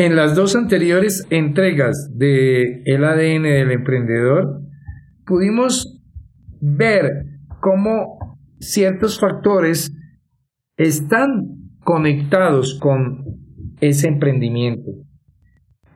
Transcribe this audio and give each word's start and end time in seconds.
En 0.00 0.16
las 0.16 0.34
dos 0.34 0.56
anteriores 0.56 1.26
entregas 1.28 2.08
de 2.16 2.80
El 2.86 3.04
ADN 3.04 3.42
del 3.42 3.70
emprendedor, 3.70 4.62
pudimos 5.26 6.00
ver 6.58 7.26
cómo 7.60 8.38
ciertos 8.60 9.20
factores 9.20 9.94
están 10.78 11.48
conectados 11.84 12.78
con 12.80 13.26
ese 13.82 14.08
emprendimiento, 14.08 14.90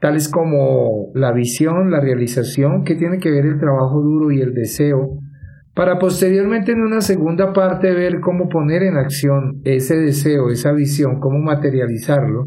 tales 0.01 0.29
como 0.29 1.11
la 1.15 1.33
visión, 1.33 1.91
la 1.91 2.01
realización, 2.01 2.85
que 2.85 2.97
tiene 2.97 3.17
que 3.17 3.31
ver 3.31 3.47
el 3.47 3.59
trabajo 3.59 4.03
duro 4.03 4.31
y 4.31 4.43
el 4.43 4.53
deseo, 4.53 5.19
para 5.75 5.99
posteriormente 5.99 6.73
en 6.73 6.83
una 6.83 7.01
segunda 7.01 7.55
parte 7.55 7.91
ver 7.95 8.21
cómo 8.21 8.51
poner 8.51 8.83
en 8.83 8.99
acción 8.99 9.63
ese 9.65 9.97
deseo, 9.97 10.51
esa 10.51 10.73
visión, 10.73 11.21
cómo 11.21 11.39
materializarlo, 11.39 12.45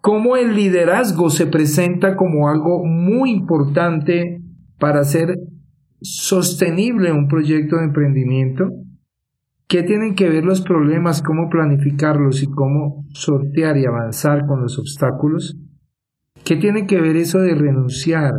cómo 0.00 0.36
el 0.36 0.54
liderazgo 0.54 1.30
se 1.30 1.46
presenta 1.46 2.16
como 2.16 2.48
algo 2.48 2.84
muy 2.84 3.30
importante 3.30 4.40
para 4.78 5.00
hacer 5.00 5.38
sostenible 6.00 7.12
un 7.12 7.28
proyecto 7.28 7.76
de 7.76 7.84
emprendimiento, 7.84 8.70
qué 9.68 9.82
tienen 9.82 10.14
que 10.14 10.28
ver 10.28 10.44
los 10.44 10.62
problemas, 10.62 11.22
cómo 11.22 11.48
planificarlos 11.50 12.42
y 12.42 12.46
cómo 12.46 13.04
sortear 13.12 13.76
y 13.76 13.84
avanzar 13.84 14.46
con 14.46 14.62
los 14.62 14.78
obstáculos, 14.78 15.56
qué 16.44 16.56
tiene 16.56 16.86
que 16.86 17.00
ver 17.00 17.16
eso 17.16 17.40
de 17.40 17.54
renunciar 17.54 18.32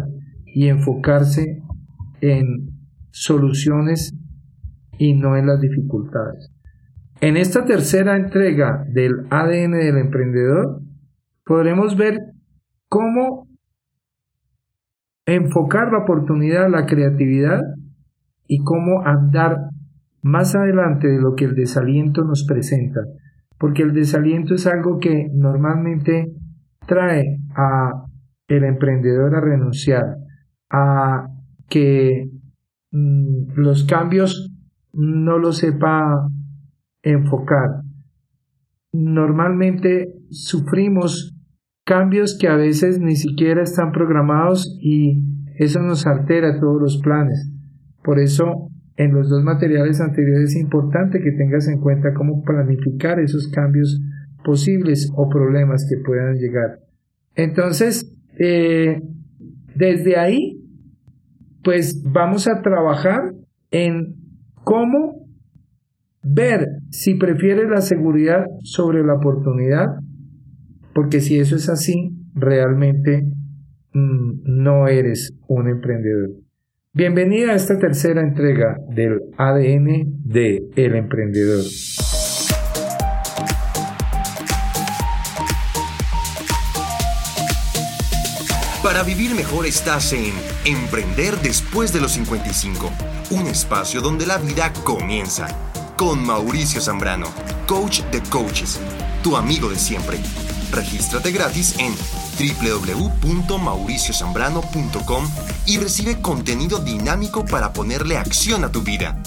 y 0.46 0.68
enfocarse 0.68 1.62
en 2.22 2.72
soluciones 3.12 4.14
y 4.98 5.14
no 5.14 5.38
en 5.38 5.48
las 5.48 5.62
dificultades. 5.62 6.52
En 7.22 7.38
esta 7.38 7.66
tercera 7.66 8.18
entrega 8.18 8.84
del 8.92 9.28
ADN 9.30 9.74
del 9.74 9.98
emprendedor, 9.98 10.82
podremos 11.46 11.98
ver 11.98 12.20
cómo 12.88 13.48
enfocar 15.26 15.92
la 15.92 16.00
oportunidad, 16.00 16.70
la 16.70 16.86
creatividad 16.86 17.62
y 18.48 18.64
cómo 18.64 19.06
andar 19.06 19.70
más 20.22 20.56
adelante 20.56 21.08
de 21.08 21.22
lo 21.22 21.36
que 21.36 21.46
el 21.46 21.56
desaliento 21.56 22.24
nos 22.24 22.46
presenta, 22.46 23.02
porque 23.58 23.84
el 23.84 23.94
desaliento 23.94 24.56
es 24.56 24.68
algo 24.68 25.00
que 25.00 25.30
normalmente 25.34 26.32
trae 26.86 27.40
a 27.56 28.06
el 28.48 28.64
emprendedor 28.66 29.36
a 29.36 29.42
renunciar, 29.42 30.18
a 30.70 31.28
que 31.70 32.30
mm, 32.92 33.54
los 33.56 33.86
cambios 33.86 34.52
no 34.94 35.38
lo 35.38 35.54
sepa 35.54 36.28
enfocar. 37.02 37.81
Normalmente 38.94 40.14
sufrimos 40.30 41.36
cambios 41.86 42.38
que 42.40 42.48
a 42.48 42.56
veces 42.56 43.00
ni 43.00 43.16
siquiera 43.16 43.64
están 43.64 43.92
programados 43.92 44.78
y 44.82 45.24
eso 45.58 45.82
nos 45.82 46.06
altera 46.08 46.60
todos 46.60 46.82
los 46.82 46.98
planes. 47.02 47.52
Por 48.04 48.20
eso 48.20 48.70
en 48.98 49.14
los 49.14 49.30
dos 49.30 49.44
materiales 49.44 50.02
anteriores 50.02 50.52
es 50.52 50.56
importante 50.58 51.22
que 51.22 51.32
tengas 51.32 51.68
en 51.68 51.80
cuenta 51.80 52.14
cómo 52.14 52.44
planificar 52.44 53.20
esos 53.20 53.48
cambios 53.50 54.00
posibles 54.44 55.12
o 55.16 55.30
problemas 55.30 55.88
que 55.90 55.98
puedan 56.04 56.36
llegar. 56.36 56.80
Entonces, 57.36 58.14
eh, 58.38 59.02
desde 59.76 60.18
ahí, 60.18 60.62
pues 61.64 62.04
vamos 62.04 62.48
a 62.48 62.62
trabajar 62.62 63.34
en 63.72 64.16
cómo 64.64 65.21
ver 66.24 66.68
si 66.90 67.16
prefieres 67.16 67.70
la 67.70 67.82
seguridad 67.82 68.46
sobre 68.64 69.04
la 69.04 69.16
oportunidad, 69.16 69.88
porque 70.94 71.20
si 71.20 71.40
eso 71.40 71.56
es 71.56 71.70
así, 71.70 72.12
realmente 72.34 73.24
mm, 73.94 74.42
no 74.46 74.88
eres 74.88 75.34
un 75.48 75.68
emprendedor. 75.68 76.30
Bienvenida 76.94 77.54
a 77.54 77.56
esta 77.56 77.78
tercera 77.80 78.22
entrega 78.22 78.78
del 78.90 79.22
ADN 79.38 80.22
de 80.26 80.68
El 80.76 80.96
Emprendedor. 80.96 81.64
Para 88.84 89.04
vivir 89.04 89.34
mejor 89.36 89.66
estás 89.66 90.12
en 90.12 90.34
Emprender 90.66 91.36
después 91.42 91.94
de 91.94 92.02
los 92.02 92.12
55, 92.12 92.92
un 93.32 93.48
espacio 93.48 94.02
donde 94.02 94.26
la 94.26 94.38
vida 94.38 94.74
comienza. 94.84 95.48
Con 95.98 96.26
Mauricio 96.26 96.82
Zambrano, 96.82 97.28
coach 97.68 98.02
de 98.12 98.22
coaches, 98.24 98.80
tu 99.24 99.38
amigo 99.38 99.70
de 99.70 99.78
siempre. 99.78 100.20
Regístrate 100.72 101.32
gratis 101.32 101.76
en 101.78 101.94
www.mauriciozambrano.com 102.40 105.30
y 105.66 105.78
recibe 105.78 106.22
contenido 106.22 106.80
dinámico 106.80 107.44
para 107.46 107.74
ponerle 107.74 108.18
acción 108.18 108.64
a 108.64 108.72
tu 108.72 108.82
vida. 108.82 109.22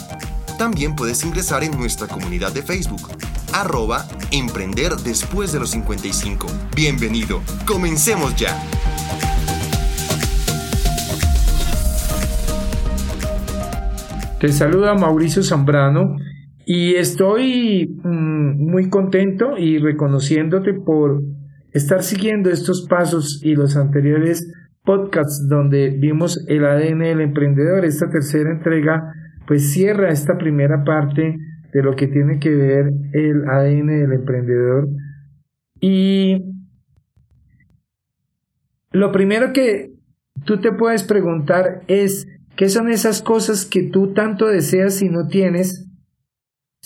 También 0.59 0.97
puedes 0.97 1.23
ingresar 1.25 1.63
en 1.65 1.79
nuestra 1.79 2.09
comunidad 2.09 2.53
de 2.53 2.63
Facebook, 2.63 3.11
arroba 3.53 4.07
Emprender 4.31 4.97
después 4.97 5.53
de 5.53 5.61
los 5.61 5.69
55. 5.71 6.47
Bienvenido, 6.75 7.43
comencemos 7.67 8.35
ya. 8.37 8.59
Te 14.41 14.51
saluda 14.53 14.95
Mauricio 14.95 15.43
Zambrano 15.43 16.17
y 16.67 16.95
estoy 16.95 17.99
mm, 18.03 18.71
muy 18.71 18.89
contento 18.89 19.59
y 19.59 19.79
reconociéndote 19.79 20.75
por 20.75 21.23
estar 21.73 22.03
siguiendo 22.03 22.51
estos 22.51 22.87
pasos 22.89 23.41
y 23.43 23.55
los 23.55 23.77
anteriores 23.77 24.53
podcasts 24.83 25.47
donde 25.49 25.91
vimos 25.91 26.45
el 26.49 26.65
ADN 26.65 27.01
del 27.01 27.21
emprendedor, 27.21 27.85
esta 27.85 28.09
tercera 28.09 28.51
entrega, 28.51 29.13
pues 29.47 29.73
cierra 29.73 30.11
esta 30.11 30.39
primera 30.39 30.85
parte 30.85 31.37
de 31.73 31.83
lo 31.83 31.97
que 31.97 32.07
tiene 32.07 32.39
que 32.39 32.51
ver 32.51 32.93
el 33.13 33.49
ADN 33.49 33.87
del 33.87 34.13
emprendedor. 34.13 34.89
Y 35.81 36.45
lo 38.93 39.11
primero 39.11 39.53
que 39.53 39.93
tú 40.45 40.61
te 40.61 40.73
puedes 40.73 41.03
preguntar 41.03 41.83
es, 41.89 42.29
¿qué 42.57 42.69
son 42.69 42.89
esas 42.89 43.23
cosas 43.23 43.67
que 43.67 43.83
tú 43.83 44.13
tanto 44.15 44.47
deseas 44.47 45.03
y 45.03 45.09
no 45.09 45.27
tienes? 45.27 45.89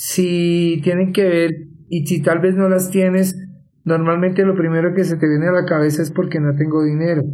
Si 0.00 0.80
tienen 0.84 1.12
que 1.12 1.24
ver, 1.24 1.50
y 1.88 2.06
si 2.06 2.22
tal 2.22 2.38
vez 2.38 2.54
no 2.54 2.68
las 2.68 2.88
tienes, 2.88 3.36
normalmente 3.82 4.44
lo 4.44 4.54
primero 4.54 4.94
que 4.94 5.02
se 5.02 5.16
te 5.16 5.28
viene 5.28 5.48
a 5.48 5.52
la 5.52 5.64
cabeza 5.64 6.02
es 6.02 6.12
porque 6.12 6.38
no 6.38 6.54
tengo 6.54 6.84
dinero. 6.84 7.24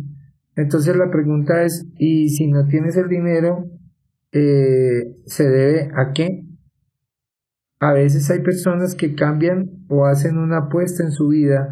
Entonces 0.57 0.97
la 0.97 1.11
pregunta 1.11 1.63
es, 1.63 1.87
¿y 1.99 2.31
si 2.31 2.47
no 2.47 2.67
tienes 2.67 2.97
el 2.97 3.11
dinero, 3.11 3.67
eh, 4.33 5.15
se 5.27 5.47
debe 5.47 5.91
a 5.95 6.13
qué? 6.15 6.47
A 7.81 7.93
veces 7.93 8.31
hay 8.31 8.41
personas 8.41 8.95
que 8.95 9.15
cambian 9.15 9.85
o 9.89 10.07
hacen 10.07 10.39
una 10.39 10.61
apuesta 10.61 11.05
en 11.05 11.13
su 11.13 11.29
vida 11.29 11.69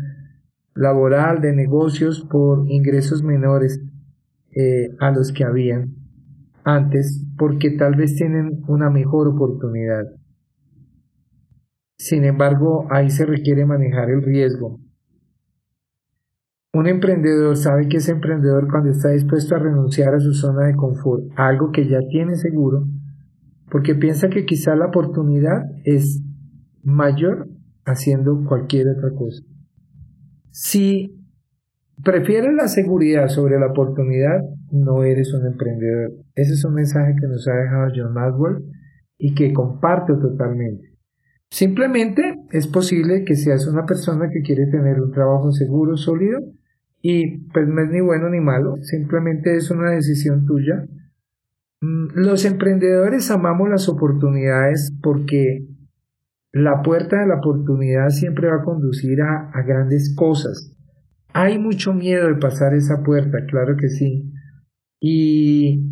laboral, 0.75 1.41
de 1.41 1.55
negocios, 1.55 2.29
por 2.31 2.71
ingresos 2.71 3.23
menores 3.23 3.81
eh, 4.55 4.91
a 5.01 5.11
los 5.11 5.33
que 5.33 5.45
habían 5.45 5.95
antes, 6.65 7.25
porque 7.39 7.71
tal 7.71 7.95
vez 7.95 8.15
tienen 8.15 8.63
una 8.69 8.91
mejor 8.91 9.29
oportunidad. 9.29 10.05
Sin 12.03 12.25
embargo, 12.25 12.89
ahí 12.91 13.11
se 13.11 13.25
requiere 13.25 13.65
manejar 13.65 14.11
el 14.11 14.23
riesgo. 14.23 14.81
Un 16.73 16.89
emprendedor 16.89 17.57
sabe 17.57 17.87
que 17.89 17.99
es 17.99 18.09
emprendedor 18.09 18.69
cuando 18.69 18.91
está 18.91 19.11
dispuesto 19.11 19.55
a 19.55 19.61
renunciar 19.61 20.13
a 20.13 20.19
su 20.19 20.35
zona 20.35 20.67
de 20.67 20.75
confort, 20.75 21.23
algo 21.37 21.71
que 21.71 21.87
ya 21.89 22.01
tiene 22.11 22.35
seguro, 22.35 22.89
porque 23.71 23.95
piensa 23.95 24.31
que 24.31 24.45
quizá 24.45 24.75
la 24.75 24.87
oportunidad 24.87 25.63
es 25.85 26.21
mayor 26.83 27.49
haciendo 27.85 28.47
cualquier 28.49 28.89
otra 28.89 29.11
cosa. 29.17 29.45
Si 30.51 31.25
prefieres 32.03 32.53
la 32.53 32.67
seguridad 32.67 33.29
sobre 33.29 33.61
la 33.61 33.69
oportunidad, 33.69 34.41
no 34.73 35.05
eres 35.05 35.33
un 35.35 35.47
emprendedor. 35.47 36.11
Ese 36.35 36.55
es 36.55 36.65
un 36.65 36.75
mensaje 36.75 37.15
que 37.21 37.29
nos 37.29 37.47
ha 37.47 37.55
dejado 37.55 37.93
John 37.95 38.13
Maxwell 38.13 38.65
y 39.19 39.35
que 39.35 39.53
comparto 39.53 40.19
totalmente. 40.19 40.92
Simplemente 41.53 42.23
es 42.51 42.67
posible 42.67 43.25
que 43.27 43.37
seas 43.37 43.67
una 43.67 43.85
persona 43.85 44.31
que 44.33 44.41
quiere 44.41 44.69
tener 44.69 44.99
un 45.03 45.13
trabajo 45.13 45.53
seguro, 45.53 45.99
sólido, 45.99 46.41
y 47.03 47.41
pues 47.51 47.69
no 47.69 47.83
es 47.83 47.91
ni 47.91 48.01
bueno 48.01 48.31
ni 48.31 48.41
malo, 48.41 48.77
simplemente 48.81 49.55
es 49.55 49.71
una 49.71 49.91
decisión 49.91 50.47
tuya. 50.47 50.87
Mm, 51.83 52.07
los 52.15 52.47
emprendedores 52.47 53.31
amamos 53.31 53.69
las 53.69 53.87
oportunidades 53.91 54.97
porque 55.03 55.67
la 56.53 56.81
puerta 56.81 57.21
de 57.21 57.27
la 57.27 57.37
oportunidad 57.37 58.09
siempre 58.09 58.49
va 58.49 58.63
a 58.63 58.65
conducir 58.65 59.21
a, 59.21 59.53
grandes 59.63 60.15
cosas. 60.17 60.75
Hay 61.35 61.59
mucho 61.59 61.93
miedo 61.93 62.29
de 62.29 62.37
pasar 62.37 62.73
esa 62.73 63.03
puerta, 63.03 63.45
claro 63.45 63.77
que 63.77 63.91
sí. 63.91 64.33
Y 65.01 65.85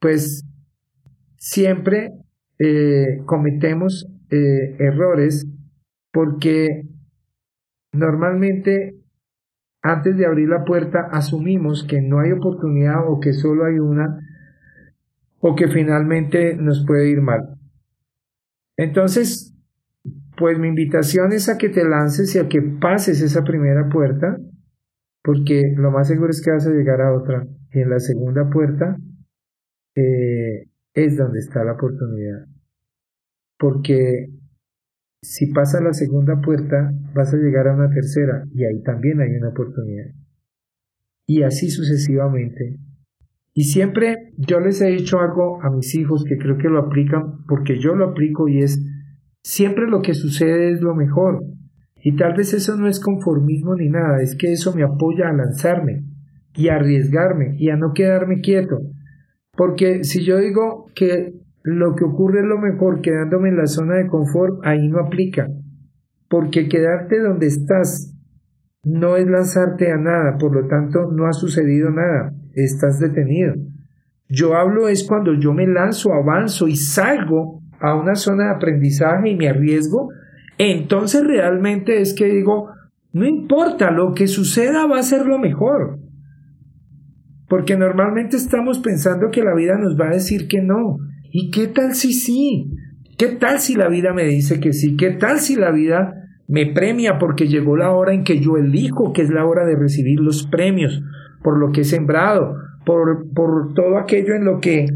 pues 0.00 0.44
siempre 1.38 2.12
eh, 2.58 3.22
cometemos 3.24 4.06
eh, 4.32 4.76
errores 4.78 5.46
porque 6.10 6.88
normalmente 7.92 8.96
antes 9.82 10.16
de 10.16 10.24
abrir 10.24 10.48
la 10.48 10.64
puerta 10.64 11.08
asumimos 11.12 11.84
que 11.86 12.00
no 12.00 12.20
hay 12.20 12.32
oportunidad 12.32 13.06
o 13.06 13.20
que 13.20 13.34
solo 13.34 13.66
hay 13.66 13.78
una 13.78 14.18
o 15.40 15.54
que 15.54 15.68
finalmente 15.68 16.56
nos 16.56 16.86
puede 16.86 17.10
ir 17.10 17.20
mal. 17.20 17.58
Entonces, 18.78 19.54
pues 20.38 20.58
mi 20.58 20.68
invitación 20.68 21.32
es 21.32 21.48
a 21.48 21.58
que 21.58 21.68
te 21.68 21.84
lances 21.84 22.34
y 22.34 22.38
a 22.38 22.48
que 22.48 22.62
pases 22.62 23.20
esa 23.20 23.44
primera 23.44 23.88
puerta, 23.90 24.38
porque 25.22 25.74
lo 25.76 25.90
más 25.90 26.08
seguro 26.08 26.30
es 26.30 26.40
que 26.42 26.52
vas 26.52 26.66
a 26.66 26.70
llegar 26.70 27.02
a 27.02 27.12
otra. 27.12 27.46
Y 27.72 27.80
en 27.80 27.90
la 27.90 27.98
segunda 27.98 28.48
puerta 28.48 28.96
eh, 29.94 30.70
es 30.94 31.16
donde 31.18 31.40
está 31.40 31.64
la 31.64 31.72
oportunidad. 31.72 32.51
Porque 33.62 34.26
si 35.22 35.46
pasa 35.52 35.80
la 35.80 35.92
segunda 35.92 36.40
puerta, 36.40 36.92
vas 37.14 37.32
a 37.32 37.36
llegar 37.36 37.68
a 37.68 37.74
una 37.74 37.88
tercera 37.90 38.44
y 38.52 38.64
ahí 38.64 38.82
también 38.82 39.20
hay 39.20 39.30
una 39.36 39.50
oportunidad. 39.50 40.06
Y 41.28 41.44
así 41.44 41.70
sucesivamente. 41.70 42.80
Y 43.54 43.64
siempre 43.64 44.32
yo 44.36 44.58
les 44.58 44.80
he 44.80 44.88
dicho 44.88 45.20
algo 45.20 45.62
a 45.62 45.70
mis 45.70 45.94
hijos 45.94 46.24
que 46.24 46.38
creo 46.38 46.58
que 46.58 46.68
lo 46.68 46.80
aplican 46.80 47.44
porque 47.46 47.78
yo 47.78 47.94
lo 47.94 48.06
aplico 48.06 48.48
y 48.48 48.62
es, 48.62 48.84
siempre 49.44 49.86
lo 49.86 50.02
que 50.02 50.14
sucede 50.14 50.72
es 50.72 50.80
lo 50.80 50.96
mejor. 50.96 51.44
Y 52.02 52.16
tal 52.16 52.34
vez 52.34 52.54
eso 52.54 52.76
no 52.76 52.88
es 52.88 52.98
conformismo 52.98 53.76
ni 53.76 53.90
nada, 53.90 54.20
es 54.20 54.34
que 54.34 54.52
eso 54.52 54.74
me 54.74 54.82
apoya 54.82 55.28
a 55.28 55.32
lanzarme 55.32 56.02
y 56.56 56.66
a 56.66 56.74
arriesgarme 56.74 57.54
y 57.58 57.70
a 57.70 57.76
no 57.76 57.92
quedarme 57.92 58.40
quieto. 58.40 58.80
Porque 59.56 60.02
si 60.02 60.24
yo 60.24 60.38
digo 60.38 60.90
que 60.96 61.41
lo 61.62 61.94
que 61.94 62.04
ocurre 62.04 62.40
es 62.40 62.46
lo 62.46 62.58
mejor 62.58 63.00
quedándome 63.00 63.50
en 63.50 63.56
la 63.56 63.66
zona 63.66 63.96
de 63.96 64.06
confort, 64.06 64.60
ahí 64.64 64.88
no 64.88 65.00
aplica. 65.00 65.48
Porque 66.28 66.68
quedarte 66.68 67.20
donde 67.20 67.46
estás 67.46 68.12
no 68.84 69.16
es 69.16 69.28
lanzarte 69.28 69.92
a 69.92 69.96
nada, 69.96 70.38
por 70.38 70.54
lo 70.54 70.66
tanto 70.66 71.10
no 71.12 71.26
ha 71.26 71.32
sucedido 71.32 71.90
nada, 71.90 72.32
estás 72.54 72.98
detenido. 72.98 73.54
Yo 74.28 74.56
hablo 74.56 74.88
es 74.88 75.06
cuando 75.06 75.34
yo 75.34 75.52
me 75.52 75.66
lanzo, 75.66 76.12
avanzo 76.12 76.66
y 76.66 76.76
salgo 76.76 77.60
a 77.78 77.94
una 77.94 78.14
zona 78.14 78.44
de 78.44 78.50
aprendizaje 78.50 79.30
y 79.30 79.36
me 79.36 79.48
arriesgo, 79.48 80.08
entonces 80.58 81.24
realmente 81.24 82.00
es 82.00 82.14
que 82.14 82.26
digo, 82.26 82.70
no 83.12 83.26
importa, 83.26 83.90
lo 83.90 84.14
que 84.14 84.26
suceda 84.26 84.86
va 84.86 84.98
a 84.98 85.02
ser 85.02 85.26
lo 85.26 85.38
mejor. 85.38 85.98
Porque 87.48 87.76
normalmente 87.76 88.36
estamos 88.36 88.78
pensando 88.78 89.30
que 89.30 89.44
la 89.44 89.54
vida 89.54 89.76
nos 89.76 90.00
va 90.00 90.06
a 90.06 90.14
decir 90.14 90.48
que 90.48 90.62
no, 90.62 90.98
¿Y 91.32 91.50
qué 91.50 91.66
tal 91.66 91.94
si 91.94 92.12
sí? 92.12 92.70
¿Qué 93.16 93.28
tal 93.28 93.58
si 93.58 93.74
la 93.74 93.88
vida 93.88 94.12
me 94.12 94.24
dice 94.24 94.60
que 94.60 94.74
sí? 94.74 94.96
¿Qué 94.96 95.10
tal 95.10 95.40
si 95.40 95.56
la 95.56 95.70
vida 95.70 96.28
me 96.46 96.66
premia 96.66 97.18
porque 97.18 97.48
llegó 97.48 97.76
la 97.78 97.92
hora 97.92 98.12
en 98.12 98.22
que 98.22 98.38
yo 98.38 98.58
elijo 98.58 99.14
que 99.14 99.22
es 99.22 99.30
la 99.30 99.46
hora 99.46 99.64
de 99.64 99.74
recibir 99.74 100.20
los 100.20 100.46
premios 100.46 101.02
por 101.42 101.58
lo 101.58 101.72
que 101.72 101.80
he 101.80 101.84
sembrado, 101.84 102.54
por, 102.84 103.32
por 103.32 103.72
todo 103.72 103.96
aquello 103.96 104.34
en 104.34 104.44
lo 104.44 104.60
que 104.60 104.86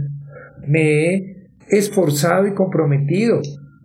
me 0.67 1.07
he 1.15 1.49
esforzado 1.71 2.47
y 2.47 2.53
comprometido, 2.55 3.41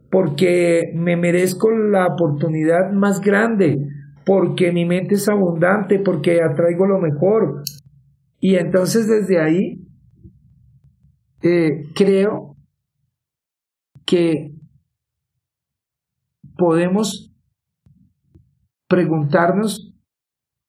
porque 0.09 0.91
me 0.93 1.15
merezco 1.15 1.71
la 1.71 2.05
oportunidad 2.07 2.91
más 2.91 3.21
grande, 3.21 3.79
porque 4.25 4.73
mi 4.73 4.85
mente 4.85 5.15
es 5.15 5.29
abundante, 5.29 5.99
porque 5.99 6.41
atraigo 6.41 6.85
lo 6.85 6.99
mejor. 6.99 7.63
Y 8.41 8.55
entonces 8.55 9.07
desde 9.07 9.39
ahí 9.39 9.87
eh, 11.43 11.85
creo 11.95 12.55
que 14.05 14.51
podemos 16.57 17.33
preguntarnos, 18.87 19.95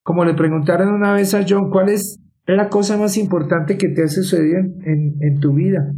como 0.01 0.25
le 0.25 0.33
preguntaron 0.33 0.93
una 0.93 1.13
vez 1.13 1.33
a 1.33 1.45
John, 1.47 1.69
¿cuál 1.69 1.89
es 1.89 2.19
la 2.47 2.69
cosa 2.69 2.97
más 2.97 3.17
importante 3.17 3.77
que 3.77 3.89
te 3.89 4.03
ha 4.03 4.07
sucedido 4.07 4.59
en, 4.59 5.39
tu 5.39 5.53
vida? 5.53 5.93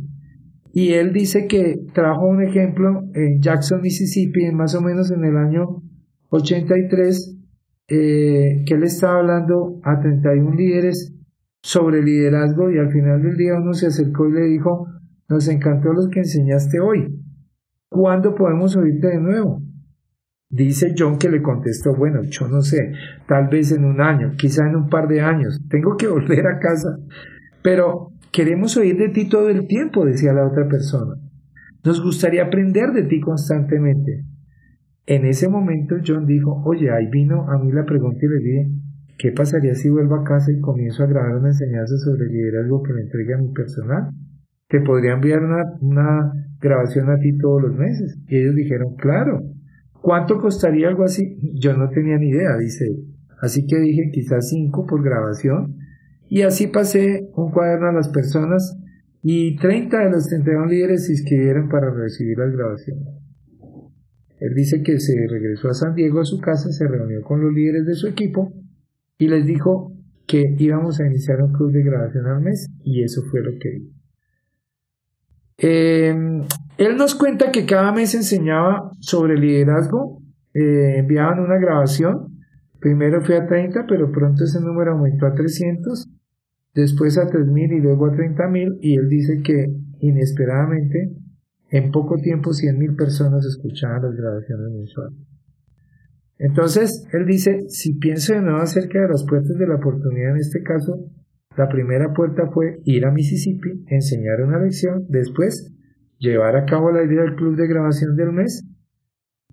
Y 0.73 0.93
él 0.93 1.13
dice 1.13 1.47
que 1.47 1.77
trajo 1.93 2.25
un 2.25 2.43
ejemplo 2.43 3.03
en 3.13 3.41
Jackson, 3.41 3.81
Mississippi, 3.81 4.51
más 4.51 4.75
o 4.75 4.81
menos 4.81 5.09
en 5.11 5.23
el 5.23 5.37
año 5.37 5.81
83, 6.29 7.37
eh, 7.87 8.63
que 8.65 8.73
él 8.73 8.83
estaba 8.83 9.19
hablando 9.19 9.79
a 9.83 9.99
31 10.01 10.51
líderes 10.53 11.14
sobre 11.65 12.03
liderazgo 12.03 12.69
y 12.69 12.77
al 12.77 12.91
final 12.91 13.23
del 13.23 13.37
día 13.37 13.55
uno 13.55 13.73
se 13.73 13.87
acercó 13.87 14.29
y 14.29 14.33
le 14.33 14.41
dijo, 14.41 14.87
nos 15.27 15.47
encantó 15.47 15.93
lo 15.93 16.07
que 16.11 16.19
enseñaste 16.19 16.79
hoy. 16.79 17.19
¿Cuándo 17.89 18.35
podemos 18.35 18.75
oírte 18.75 19.07
de 19.07 19.19
nuevo? 19.19 19.63
Dice 20.47 20.93
John 20.95 21.17
que 21.17 21.27
le 21.27 21.41
contestó, 21.41 21.95
bueno, 21.95 22.21
yo 22.21 22.47
no 22.47 22.61
sé, 22.61 22.91
tal 23.27 23.47
vez 23.47 23.71
en 23.71 23.83
un 23.83 23.99
año, 23.99 24.33
quizá 24.37 24.67
en 24.67 24.75
un 24.75 24.89
par 24.89 25.07
de 25.07 25.21
años, 25.21 25.59
tengo 25.67 25.97
que 25.97 26.05
volver 26.07 26.45
a 26.45 26.59
casa. 26.59 26.99
Pero 27.63 28.11
queremos 28.31 28.77
oír 28.77 28.97
de 28.97 29.09
ti 29.09 29.27
todo 29.27 29.49
el 29.49 29.65
tiempo, 29.65 30.05
decía 30.05 30.33
la 30.33 30.45
otra 30.45 30.67
persona. 30.67 31.15
Nos 31.83 31.99
gustaría 31.99 32.43
aprender 32.43 32.91
de 32.91 33.05
ti 33.05 33.19
constantemente. 33.19 34.23
En 35.07 35.25
ese 35.25 35.49
momento 35.49 35.95
John 36.05 36.27
dijo, 36.27 36.61
oye, 36.63 36.91
ahí 36.91 37.07
vino 37.09 37.49
a 37.49 37.57
mí 37.57 37.71
la 37.71 37.85
pregunta 37.85 38.19
y 38.21 38.29
le 38.29 38.37
dije, 38.37 38.84
¿Qué 39.17 39.31
pasaría 39.31 39.75
si 39.75 39.89
vuelvo 39.89 40.15
a 40.15 40.23
casa 40.23 40.51
y 40.51 40.59
comienzo 40.59 41.03
a 41.03 41.07
grabar 41.07 41.37
una 41.37 41.49
enseñanza 41.49 41.95
sobre 41.97 42.27
liderazgo 42.27 42.83
que 42.83 42.93
me 42.93 43.01
entregue 43.01 43.33
a 43.33 43.37
mi 43.37 43.49
personal? 43.53 44.09
Te 44.67 44.81
podría 44.81 45.13
enviar 45.13 45.41
una, 45.79 46.33
grabación 46.59 47.09
a 47.09 47.17
ti 47.17 47.37
todos 47.37 47.61
los 47.61 47.75
meses. 47.77 48.17
Y 48.27 48.37
ellos 48.37 48.55
dijeron, 48.55 48.95
claro. 48.95 49.41
¿Cuánto 50.01 50.39
costaría 50.39 50.87
algo 50.87 51.03
así? 51.03 51.37
Yo 51.53 51.75
no 51.77 51.89
tenía 51.89 52.17
ni 52.17 52.29
idea, 52.29 52.57
dice. 52.57 52.87
Así 53.41 53.65
que 53.65 53.79
dije, 53.79 54.09
quizás 54.11 54.49
cinco 54.49 54.85
por 54.85 55.03
grabación. 55.03 55.77
Y 56.27 56.41
así 56.41 56.67
pasé 56.67 57.29
un 57.35 57.51
cuaderno 57.51 57.87
a 57.87 57.93
las 57.93 58.09
personas 58.09 58.77
y 59.21 59.55
30 59.57 59.97
de 59.97 60.11
los 60.11 60.27
31 60.27 60.65
líderes 60.65 61.05
se 61.05 61.13
inscribieron 61.13 61.69
para 61.69 61.89
recibir 61.91 62.37
las 62.37 62.51
grabaciones. 62.51 63.07
Él 64.39 64.53
dice 64.53 64.83
que 64.83 64.99
se 64.99 65.13
regresó 65.29 65.69
a 65.69 65.73
San 65.73 65.95
Diego 65.95 66.19
a 66.19 66.25
su 66.25 66.39
casa, 66.39 66.69
se 66.71 66.87
reunió 66.87 67.21
con 67.21 67.41
los 67.41 67.53
líderes 67.53 67.85
de 67.85 67.93
su 67.93 68.07
equipo 68.07 68.53
y 69.17 69.27
les 69.27 69.45
dijo 69.45 69.93
que 70.27 70.55
íbamos 70.57 70.99
a 70.99 71.05
iniciar 71.05 71.41
un 71.41 71.53
club 71.53 71.71
de 71.71 71.83
grabación 71.83 72.25
al 72.25 72.41
mes 72.41 72.69
y 72.83 73.03
eso 73.03 73.21
fue 73.29 73.41
lo 73.41 73.51
que 73.59 73.77
hizo. 73.77 73.95
Em, 75.57 76.41
él 76.77 76.97
nos 76.97 77.15
cuenta 77.15 77.51
que 77.51 77.65
cada 77.65 77.91
mes 77.91 78.13
enseñaba 78.15 78.91
sobre 78.99 79.37
liderazgo, 79.37 80.21
eh, 80.53 80.97
enviaban 80.97 81.39
una 81.39 81.57
grabación, 81.57 82.39
primero 82.79 83.21
fue 83.21 83.37
a 83.37 83.47
30, 83.47 83.85
pero 83.87 84.11
pronto 84.11 84.43
ese 84.43 84.59
número 84.59 84.93
aumentó 84.93 85.27
a 85.27 85.33
300, 85.33 86.09
después 86.73 87.17
a 87.17 87.27
3000 87.27 87.71
y 87.73 87.79
luego 87.79 88.07
a 88.07 88.11
30000 88.11 88.79
y 88.81 88.95
él 88.95 89.07
dice 89.07 89.41
que 89.43 89.65
inesperadamente 89.99 91.15
en 91.69 91.91
poco 91.91 92.17
tiempo 92.17 92.51
100.000 92.51 92.95
personas 92.95 93.45
escuchaban 93.45 94.03
las 94.03 94.15
grabaciones 94.15 94.71
mensuales. 94.71 95.34
Entonces, 96.37 97.07
él 97.13 97.25
dice, 97.25 97.69
si 97.69 97.93
pienso 97.93 98.33
de 98.33 98.41
nuevo 98.41 98.59
acerca 98.59 99.01
de 99.01 99.07
las 99.07 99.25
puertas 99.25 99.57
de 99.57 99.67
la 99.67 99.75
oportunidad 99.75 100.31
en 100.31 100.37
este 100.37 100.61
caso, 100.63 101.09
la 101.57 101.69
primera 101.69 102.13
puerta 102.13 102.47
fue 102.51 102.81
ir 102.83 103.05
a 103.05 103.11
Mississippi, 103.11 103.85
enseñar 103.87 104.41
una 104.41 104.59
lección, 104.59 105.05
después 105.07 105.73
llevar 106.17 106.57
a 106.57 106.65
cabo 106.65 106.91
la 106.91 107.03
idea 107.03 107.21
del 107.21 107.35
club 107.35 107.55
de 107.55 107.67
grabación 107.67 108.15
del 108.15 108.33
mes 108.33 108.65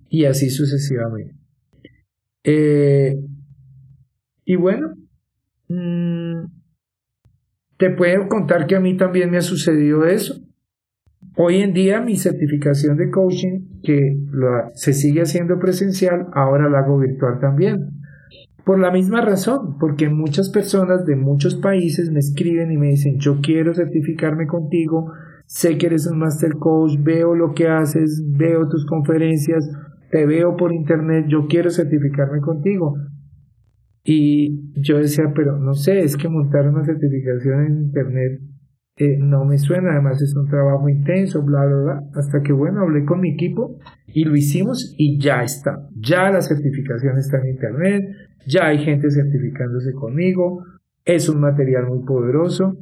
y 0.09 0.25
así 0.25 0.49
sucesivamente. 0.49 1.35
Eh, 2.43 3.15
y 4.43 4.55
bueno, 4.57 4.93
mm, 5.69 6.45
te 7.77 7.89
puedo 7.91 8.27
contar 8.27 8.67
que 8.67 8.75
a 8.75 8.81
mí 8.81 8.97
también 8.97 9.31
me 9.31 9.37
ha 9.37 9.41
sucedido 9.41 10.05
eso. 10.05 10.42
Hoy 11.35 11.57
en 11.57 11.73
día 11.73 11.99
mi 11.99 12.15
certificación 12.15 12.95
de 12.97 13.09
coaching, 13.09 13.81
que 13.81 14.17
se 14.75 14.93
sigue 14.93 15.21
haciendo 15.21 15.57
presencial, 15.57 16.27
ahora 16.33 16.69
la 16.69 16.79
hago 16.79 16.99
virtual 16.99 17.39
también. 17.39 17.89
Por 18.63 18.79
la 18.79 18.91
misma 18.91 19.21
razón, 19.21 19.77
porque 19.79 20.09
muchas 20.09 20.51
personas 20.51 21.05
de 21.05 21.15
muchos 21.15 21.55
países 21.55 22.11
me 22.11 22.19
escriben 22.19 22.71
y 22.71 22.77
me 22.77 22.89
dicen, 22.89 23.17
yo 23.19 23.39
quiero 23.41 23.73
certificarme 23.73 24.45
contigo, 24.45 25.11
sé 25.47 25.77
que 25.77 25.87
eres 25.87 26.05
un 26.05 26.19
master 26.19 26.53
coach, 26.59 26.97
veo 27.01 27.35
lo 27.35 27.53
que 27.53 27.67
haces, 27.67 28.23
veo 28.25 28.69
tus 28.69 28.85
conferencias, 28.85 29.69
te 30.11 30.27
veo 30.27 30.55
por 30.55 30.71
internet, 30.71 31.25
yo 31.27 31.47
quiero 31.47 31.71
certificarme 31.71 32.41
contigo. 32.41 32.95
Y 34.03 34.71
yo 34.81 34.99
decía, 34.99 35.31
pero 35.33 35.57
no 35.57 35.73
sé, 35.73 35.99
es 35.99 36.15
que 36.15 36.29
montar 36.29 36.69
una 36.69 36.85
certificación 36.85 37.65
en 37.65 37.81
internet 37.85 38.39
eh, 38.95 39.17
no 39.17 39.43
me 39.45 39.57
suena, 39.57 39.91
además 39.93 40.21
es 40.21 40.35
un 40.35 40.47
trabajo 40.47 40.87
intenso, 40.87 41.41
bla, 41.41 41.65
bla, 41.65 41.77
bla, 41.77 42.03
hasta 42.15 42.41
que 42.41 42.53
bueno, 42.53 42.81
hablé 42.81 43.05
con 43.05 43.21
mi 43.21 43.31
equipo 43.31 43.79
y 44.07 44.23
lo 44.23 44.35
hicimos 44.35 44.93
y 44.97 45.19
ya 45.19 45.41
está, 45.41 45.87
ya 45.95 46.29
la 46.29 46.41
certificación 46.41 47.17
está 47.17 47.39
en 47.39 47.49
internet, 47.49 48.03
ya 48.45 48.67
hay 48.67 48.79
gente 48.79 49.09
certificándose 49.09 49.93
conmigo, 49.93 50.63
es 51.05 51.27
un 51.27 51.41
material 51.41 51.87
muy 51.87 52.05
poderoso 52.05 52.77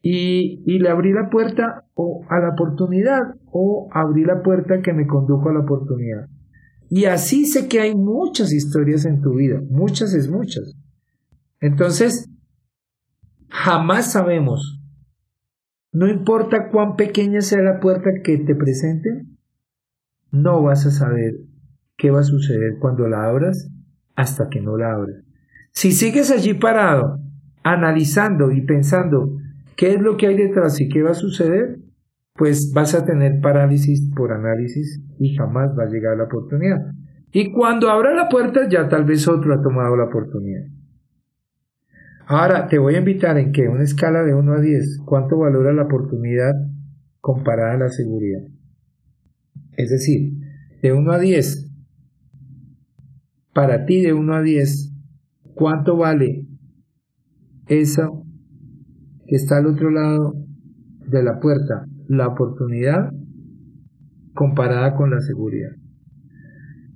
y, 0.00 0.62
y 0.66 0.78
le 0.78 0.88
abrí 0.88 1.12
la 1.12 1.28
puerta 1.30 1.84
o 1.94 2.24
a 2.28 2.38
la 2.38 2.50
oportunidad 2.50 3.34
o 3.50 3.88
abrí 3.92 4.24
la 4.24 4.42
puerta 4.42 4.80
que 4.82 4.92
me 4.92 5.06
condujo 5.06 5.48
a 5.48 5.52
la 5.52 5.60
oportunidad. 5.60 6.28
Y 6.88 7.04
así 7.04 7.46
sé 7.46 7.68
que 7.68 7.80
hay 7.80 7.94
muchas 7.94 8.52
historias 8.52 9.04
en 9.04 9.20
tu 9.20 9.34
vida, 9.34 9.60
muchas 9.68 10.14
es 10.14 10.28
muchas. 10.28 10.74
Entonces, 11.60 12.28
jamás 13.48 14.12
sabemos, 14.12 14.79
no 15.92 16.08
importa 16.08 16.68
cuán 16.70 16.96
pequeña 16.96 17.40
sea 17.40 17.62
la 17.62 17.80
puerta 17.80 18.10
que 18.22 18.38
te 18.38 18.54
presenten, 18.54 19.36
no 20.30 20.62
vas 20.62 20.86
a 20.86 20.90
saber 20.90 21.34
qué 21.96 22.10
va 22.10 22.20
a 22.20 22.24
suceder 22.24 22.78
cuando 22.78 23.08
la 23.08 23.24
abras 23.24 23.70
hasta 24.14 24.48
que 24.48 24.60
no 24.60 24.76
la 24.76 24.92
abras. 24.92 25.24
Si 25.72 25.92
sigues 25.92 26.30
allí 26.30 26.54
parado, 26.54 27.18
analizando 27.62 28.52
y 28.52 28.62
pensando 28.62 29.36
qué 29.76 29.94
es 29.94 30.00
lo 30.00 30.16
que 30.16 30.28
hay 30.28 30.36
detrás 30.36 30.80
y 30.80 30.88
qué 30.88 31.02
va 31.02 31.10
a 31.10 31.14
suceder, 31.14 31.78
pues 32.34 32.72
vas 32.72 32.94
a 32.94 33.04
tener 33.04 33.40
parálisis 33.40 34.10
por 34.14 34.32
análisis 34.32 35.02
y 35.18 35.34
jamás 35.34 35.76
va 35.78 35.84
a 35.84 35.88
llegar 35.88 36.16
la 36.16 36.24
oportunidad. 36.24 36.92
Y 37.32 37.52
cuando 37.52 37.90
abra 37.90 38.14
la 38.14 38.28
puerta 38.28 38.68
ya 38.68 38.88
tal 38.88 39.04
vez 39.04 39.28
otro 39.28 39.54
ha 39.54 39.62
tomado 39.62 39.96
la 39.96 40.04
oportunidad. 40.04 40.66
Ahora 42.32 42.68
te 42.68 42.78
voy 42.78 42.94
a 42.94 42.98
invitar 42.98 43.38
en 43.38 43.50
que 43.50 43.66
una 43.66 43.82
escala 43.82 44.22
de 44.22 44.32
1 44.32 44.52
a 44.52 44.60
10, 44.60 45.00
¿cuánto 45.04 45.38
valora 45.38 45.72
la 45.72 45.82
oportunidad 45.82 46.52
comparada 47.20 47.72
a 47.72 47.78
la 47.78 47.88
seguridad? 47.88 48.42
Es 49.72 49.90
decir, 49.90 50.34
de 50.80 50.92
1 50.92 51.10
a 51.10 51.18
10, 51.18 51.72
para 53.52 53.84
ti 53.84 54.00
de 54.00 54.12
1 54.12 54.32
a 54.32 54.42
10, 54.42 54.92
¿cuánto 55.56 55.96
vale 55.96 56.46
eso 57.66 58.24
que 59.26 59.34
está 59.34 59.56
al 59.56 59.66
otro 59.66 59.90
lado 59.90 60.36
de 61.08 61.24
la 61.24 61.40
puerta? 61.40 61.84
La 62.06 62.28
oportunidad 62.28 63.10
comparada 64.34 64.94
con 64.94 65.10
la 65.10 65.20
seguridad. 65.20 65.72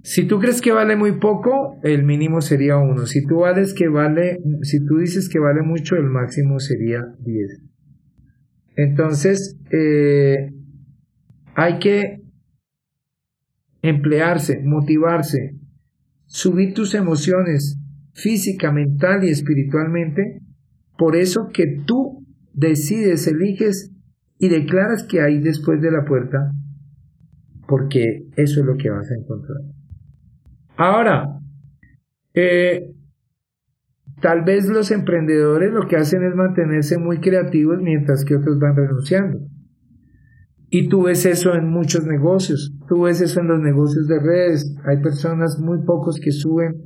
Si 0.05 0.27
tú 0.27 0.39
crees 0.39 0.61
que 0.61 0.71
vale 0.71 0.97
muy 0.97 1.19
poco, 1.19 1.81
el 1.83 2.05
mínimo 2.05 2.43
sería 2.43 2.77
1. 2.77 3.07
Si 3.07 3.25
tú 3.25 3.39
vales 3.39 3.73
que 3.73 3.89
vale, 3.89 4.37
si 4.61 4.85
tú 4.85 4.99
dices 4.99 5.31
que 5.31 5.39
vale 5.39 5.63
mucho, 5.63 5.97
el 5.97 6.05
máximo 6.05 6.61
sería 6.61 7.01
10. 7.21 7.63
Entonces, 8.77 9.57
eh, 9.71 10.53
hay 11.55 11.79
que 11.79 12.21
emplearse, 13.81 14.61
motivarse, 14.63 15.57
subir 16.27 16.75
tus 16.75 16.95
emociones 16.95 17.79
física, 18.13 18.71
mental 18.73 19.25
y 19.25 19.31
espiritualmente, 19.31 20.43
por 20.99 21.17
eso 21.17 21.49
que 21.51 21.81
tú 21.87 22.27
decides, 22.53 23.27
eliges 23.27 23.91
y 24.39 24.51
declaras 24.51 25.05
que 25.05 25.23
hay 25.23 25.41
después 25.41 25.81
de 25.81 25.91
la 25.91 26.05
puerta, 26.05 26.51
porque 27.67 28.27
eso 28.37 28.61
es 28.61 28.67
lo 28.67 28.77
que 28.77 28.91
vas 28.91 29.11
a 29.11 29.15
encontrar. 29.15 29.63
Ahora, 30.77 31.39
eh, 32.35 32.93
tal 34.21 34.43
vez 34.43 34.69
los 34.69 34.91
emprendedores 34.91 35.73
lo 35.73 35.87
que 35.87 35.97
hacen 35.97 36.25
es 36.25 36.35
mantenerse 36.35 36.99
muy 36.99 37.19
creativos 37.19 37.79
mientras 37.81 38.25
que 38.25 38.37
otros 38.37 38.59
van 38.59 38.75
renunciando. 38.75 39.39
Y 40.71 40.89
tú 40.89 41.05
ves 41.05 41.25
eso 41.27 41.55
en 41.55 41.69
muchos 41.69 42.05
negocios, 42.05 42.77
tú 42.89 43.03
ves 43.03 43.21
eso 43.21 43.41
en 43.41 43.47
los 43.47 43.61
negocios 43.61 44.09
de 44.09 44.19
redes. 44.19 44.75
Hay 44.85 45.01
personas, 45.01 45.61
muy 45.61 45.85
pocos, 45.85 46.19
que 46.19 46.33
suben 46.33 46.83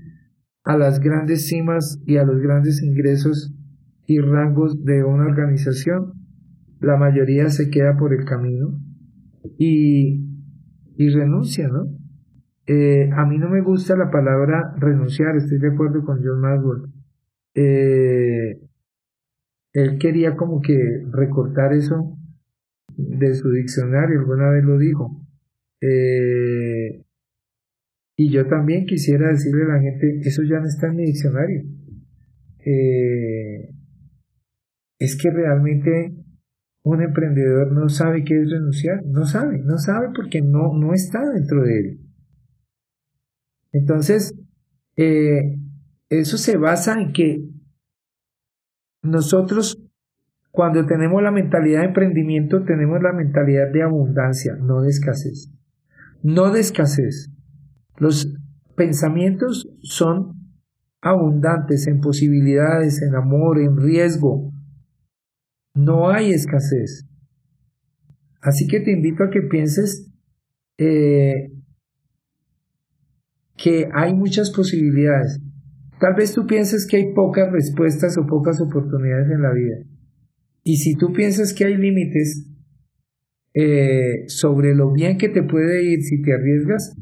a 0.64 0.76
las 0.76 1.00
grandes 1.00 1.48
cimas 1.48 1.98
y 2.04 2.18
a 2.18 2.24
los 2.24 2.38
grandes 2.40 2.82
ingresos 2.82 3.54
y 4.06 4.18
rangos 4.18 4.84
de 4.84 5.04
una 5.04 5.24
organización. 5.24 6.12
La 6.80 6.98
mayoría 6.98 7.48
se 7.48 7.70
queda 7.70 7.96
por 7.96 8.12
el 8.12 8.26
camino 8.26 8.78
y, 9.56 10.22
y 10.98 11.08
renuncia, 11.08 11.68
¿no? 11.68 11.86
Eh, 12.70 13.08
a 13.16 13.24
mí 13.24 13.38
no 13.38 13.48
me 13.48 13.62
gusta 13.62 13.96
la 13.96 14.10
palabra 14.10 14.74
renunciar, 14.76 15.34
estoy 15.36 15.58
de 15.58 15.68
acuerdo 15.68 16.04
con 16.04 16.22
John 16.22 16.38
Maxwell. 16.38 16.82
Eh, 17.54 18.60
él 19.72 19.98
quería 19.98 20.36
como 20.36 20.60
que 20.60 20.76
recortar 21.10 21.72
eso 21.72 22.14
de 22.94 23.34
su 23.34 23.50
diccionario, 23.52 24.20
alguna 24.20 24.50
vez 24.50 24.64
lo 24.64 24.76
dijo. 24.76 25.18
Eh, 25.80 27.06
y 28.16 28.30
yo 28.30 28.46
también 28.46 28.84
quisiera 28.84 29.28
decirle 29.28 29.64
a 29.64 29.76
la 29.76 29.80
gente, 29.80 30.20
eso 30.24 30.42
ya 30.42 30.60
no 30.60 30.66
está 30.66 30.88
en 30.88 30.96
mi 30.96 31.04
diccionario. 31.06 31.62
Es 34.98 35.16
que 35.16 35.30
realmente 35.30 36.12
un 36.82 37.02
emprendedor 37.02 37.72
no 37.72 37.88
sabe 37.88 38.24
qué 38.24 38.42
es 38.42 38.50
renunciar, 38.50 39.06
no 39.06 39.24
sabe, 39.24 39.58
no 39.64 39.78
sabe 39.78 40.08
porque 40.14 40.42
no, 40.42 40.74
no 40.76 40.92
está 40.92 41.30
dentro 41.30 41.62
de 41.62 41.78
él. 41.78 42.07
Entonces, 43.72 44.34
eh, 44.96 45.58
eso 46.08 46.38
se 46.38 46.56
basa 46.56 47.00
en 47.00 47.12
que 47.12 47.44
nosotros 49.02 49.88
cuando 50.50 50.86
tenemos 50.86 51.22
la 51.22 51.30
mentalidad 51.30 51.82
de 51.82 51.86
emprendimiento, 51.86 52.64
tenemos 52.64 53.00
la 53.00 53.12
mentalidad 53.12 53.70
de 53.72 53.82
abundancia, 53.82 54.56
no 54.56 54.80
de 54.80 54.88
escasez. 54.88 55.52
No 56.22 56.50
de 56.50 56.58
escasez. 56.58 57.30
Los 57.96 58.34
pensamientos 58.74 59.68
son 59.82 60.32
abundantes 61.00 61.86
en 61.86 62.00
posibilidades, 62.00 63.02
en 63.02 63.14
amor, 63.14 63.60
en 63.60 63.76
riesgo. 63.76 64.52
No 65.74 66.10
hay 66.10 66.32
escasez. 66.32 67.06
Así 68.40 68.66
que 68.66 68.80
te 68.80 68.90
invito 68.90 69.22
a 69.24 69.30
que 69.30 69.42
pienses 69.42 70.10
eh, 70.76 71.52
que 73.58 73.88
hay 73.92 74.14
muchas 74.14 74.50
posibilidades. 74.50 75.40
Tal 76.00 76.14
vez 76.14 76.32
tú 76.32 76.46
pienses 76.46 76.86
que 76.86 76.96
hay 76.96 77.12
pocas 77.12 77.50
respuestas 77.50 78.16
o 78.16 78.26
pocas 78.26 78.60
oportunidades 78.60 79.30
en 79.30 79.42
la 79.42 79.52
vida. 79.52 79.76
Y 80.62 80.76
si 80.76 80.94
tú 80.94 81.12
piensas 81.12 81.52
que 81.52 81.64
hay 81.64 81.76
límites 81.76 82.48
eh, 83.54 84.24
sobre 84.28 84.74
lo 84.74 84.92
bien 84.92 85.18
que 85.18 85.28
te 85.28 85.42
puede 85.42 85.82
ir 85.82 86.02
si 86.02 86.22
te 86.22 86.34
arriesgas, 86.34 86.96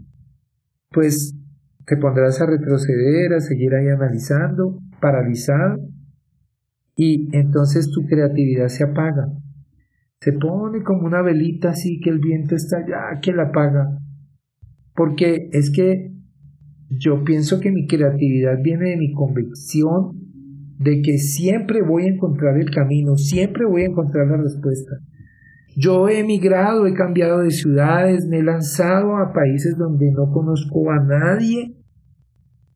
pues 0.90 1.36
te 1.84 1.96
pondrás 1.98 2.40
a 2.40 2.46
retroceder, 2.46 3.34
a 3.34 3.40
seguir 3.40 3.74
ahí 3.74 3.88
analizando, 3.88 4.80
paralizado, 5.00 5.78
y 6.96 7.28
entonces 7.36 7.90
tu 7.90 8.06
creatividad 8.06 8.68
se 8.68 8.84
apaga. 8.84 9.28
Se 10.20 10.32
pone 10.32 10.82
como 10.82 11.06
una 11.06 11.20
velita 11.20 11.70
así 11.70 12.00
que 12.00 12.08
el 12.08 12.18
viento 12.18 12.56
está 12.56 12.78
allá, 12.78 13.20
que 13.20 13.32
la 13.32 13.44
apaga. 13.44 13.98
Porque 14.94 15.50
es 15.52 15.70
que 15.70 16.15
yo 16.88 17.24
pienso 17.24 17.60
que 17.60 17.72
mi 17.72 17.86
creatividad 17.86 18.58
viene 18.62 18.90
de 18.90 18.96
mi 18.96 19.12
convicción 19.12 20.12
de 20.78 21.00
que 21.02 21.18
siempre 21.18 21.82
voy 21.82 22.04
a 22.04 22.14
encontrar 22.14 22.58
el 22.58 22.70
camino, 22.70 23.16
siempre 23.16 23.64
voy 23.64 23.82
a 23.82 23.86
encontrar 23.86 24.26
la 24.28 24.36
respuesta. 24.36 24.92
Yo 25.76 26.08
he 26.08 26.20
emigrado, 26.20 26.86
he 26.86 26.94
cambiado 26.94 27.40
de 27.40 27.50
ciudades, 27.50 28.26
me 28.26 28.38
he 28.38 28.42
lanzado 28.42 29.16
a 29.16 29.32
países 29.32 29.76
donde 29.76 30.10
no 30.12 30.30
conozco 30.32 30.90
a 30.90 31.02
nadie 31.02 31.76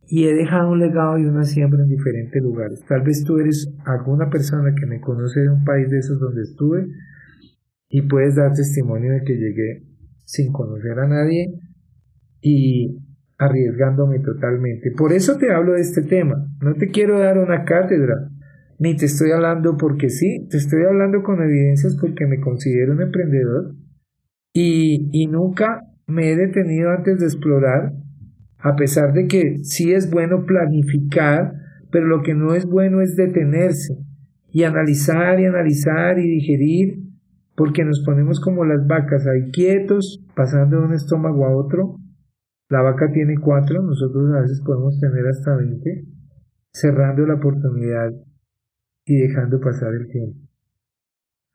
y 0.07 0.25
he 0.25 0.35
dejado 0.35 0.73
un 0.73 0.81
legado 0.81 1.19
y 1.19 1.25
una 1.25 1.45
siembra 1.45 1.83
en 1.83 1.89
diferentes 1.89 2.43
lugares. 2.43 2.85
Tal 2.89 3.03
vez 3.03 3.25
tú 3.25 3.39
eres 3.39 3.73
alguna 3.87 4.29
persona 4.29 4.75
que 4.79 4.87
me 4.87 5.01
conoce 5.01 5.41
de 5.41 5.51
un 5.51 5.65
país 5.65 5.89
de 5.89 5.99
esos 5.99 6.19
donde 6.19 6.43
estuve 6.43 6.87
y 7.89 8.03
puedes 8.03 8.37
dar 8.37 8.53
testimonio 8.53 9.13
de 9.13 9.23
que 9.23 9.35
llegué 9.35 9.83
sin 10.25 10.53
conocer 10.53 10.99
a 10.99 11.09
nadie 11.09 11.55
y 12.41 12.99
arriesgándome 13.41 14.21
totalmente. 14.21 14.91
Por 14.91 15.15
eso 15.15 15.39
te 15.39 15.51
hablo 15.51 15.73
de 15.73 15.81
este 15.81 16.03
tema. 16.03 16.47
No 16.61 16.75
te 16.75 16.89
quiero 16.89 17.19
dar 17.19 17.39
una 17.39 17.65
cátedra, 17.65 18.29
ni 18.79 18.97
te 18.97 19.07
estoy 19.07 19.31
hablando 19.31 19.79
porque 19.79 20.11
sí, 20.11 20.47
te 20.51 20.59
estoy 20.59 20.83
hablando 20.85 21.23
con 21.23 21.43
evidencias 21.43 21.97
porque 21.99 22.27
me 22.27 22.39
considero 22.39 22.93
un 22.93 23.01
emprendedor 23.01 23.75
y, 24.53 25.09
y 25.13 25.27
nunca 25.27 25.81
me 26.07 26.31
he 26.31 26.37
detenido 26.37 26.91
antes 26.91 27.19
de 27.19 27.27
explorar, 27.27 27.93
a 28.59 28.77
pesar 28.77 29.15
de 29.15 29.27
que 29.27 29.61
sí 29.63 29.93
es 29.93 30.11
bueno 30.11 30.45
planificar, 30.45 31.55
pero 31.91 32.07
lo 32.07 32.23
que 32.23 32.35
no 32.35 32.55
es 32.55 32.67
bueno 32.67 33.01
es 33.01 33.17
detenerse 33.17 33.97
y 34.53 34.65
analizar 34.65 35.41
y 35.41 35.47
analizar 35.47 36.19
y 36.19 36.29
digerir, 36.29 37.05
porque 37.57 37.85
nos 37.85 38.03
ponemos 38.05 38.39
como 38.39 38.67
las 38.67 38.87
vacas 38.87 39.27
ahí 39.27 39.51
quietos, 39.51 40.27
pasando 40.35 40.81
de 40.81 40.89
un 40.89 40.93
estómago 40.93 41.47
a 41.47 41.57
otro, 41.57 41.97
la 42.71 42.83
vaca 42.83 43.11
tiene 43.13 43.35
cuatro, 43.37 43.83
nosotros 43.83 44.33
a 44.33 44.43
veces 44.43 44.63
podemos 44.65 44.99
tener 45.01 45.27
hasta 45.27 45.57
20, 45.57 46.05
cerrando 46.73 47.27
la 47.27 47.35
oportunidad 47.35 48.13
y 49.05 49.17
dejando 49.17 49.61
pasar 49.61 49.93
el 49.93 50.07
tiempo. 50.09 50.39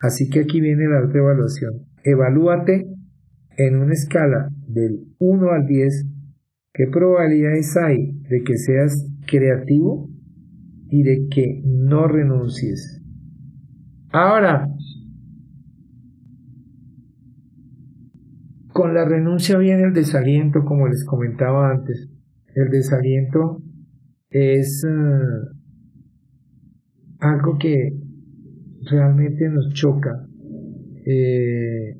Así 0.01 0.29
que 0.29 0.41
aquí 0.41 0.59
viene 0.59 0.89
la 0.89 1.05
otra 1.05 1.19
evaluación. 1.19 1.85
Evalúate 2.03 2.85
en 3.57 3.77
una 3.77 3.93
escala 3.93 4.49
del 4.67 5.05
1 5.17 5.51
al 5.51 5.65
10 5.65 6.05
qué 6.73 6.87
probabilidades 6.87 7.77
hay 7.77 8.11
de 8.29 8.43
que 8.43 8.57
seas 8.57 9.09
creativo 9.25 10.09
y 10.89 11.03
de 11.03 11.29
que 11.29 11.61
no 11.63 12.09
renuncies. 12.09 13.01
Ahora, 14.11 14.67
Con 18.75 18.93
la 18.93 19.05
renuncia 19.05 19.57
viene 19.57 19.83
el 19.83 19.93
desaliento, 19.93 20.65
como 20.65 20.89
les 20.89 21.05
comentaba 21.05 21.71
antes. 21.71 22.09
El 22.55 22.69
desaliento 22.71 23.63
es, 24.29 24.83
eh, 24.83 24.89
algo 27.19 27.57
que 27.57 27.97
realmente 28.91 29.47
nos 29.47 29.73
choca. 29.73 30.27
Eh, 31.05 31.95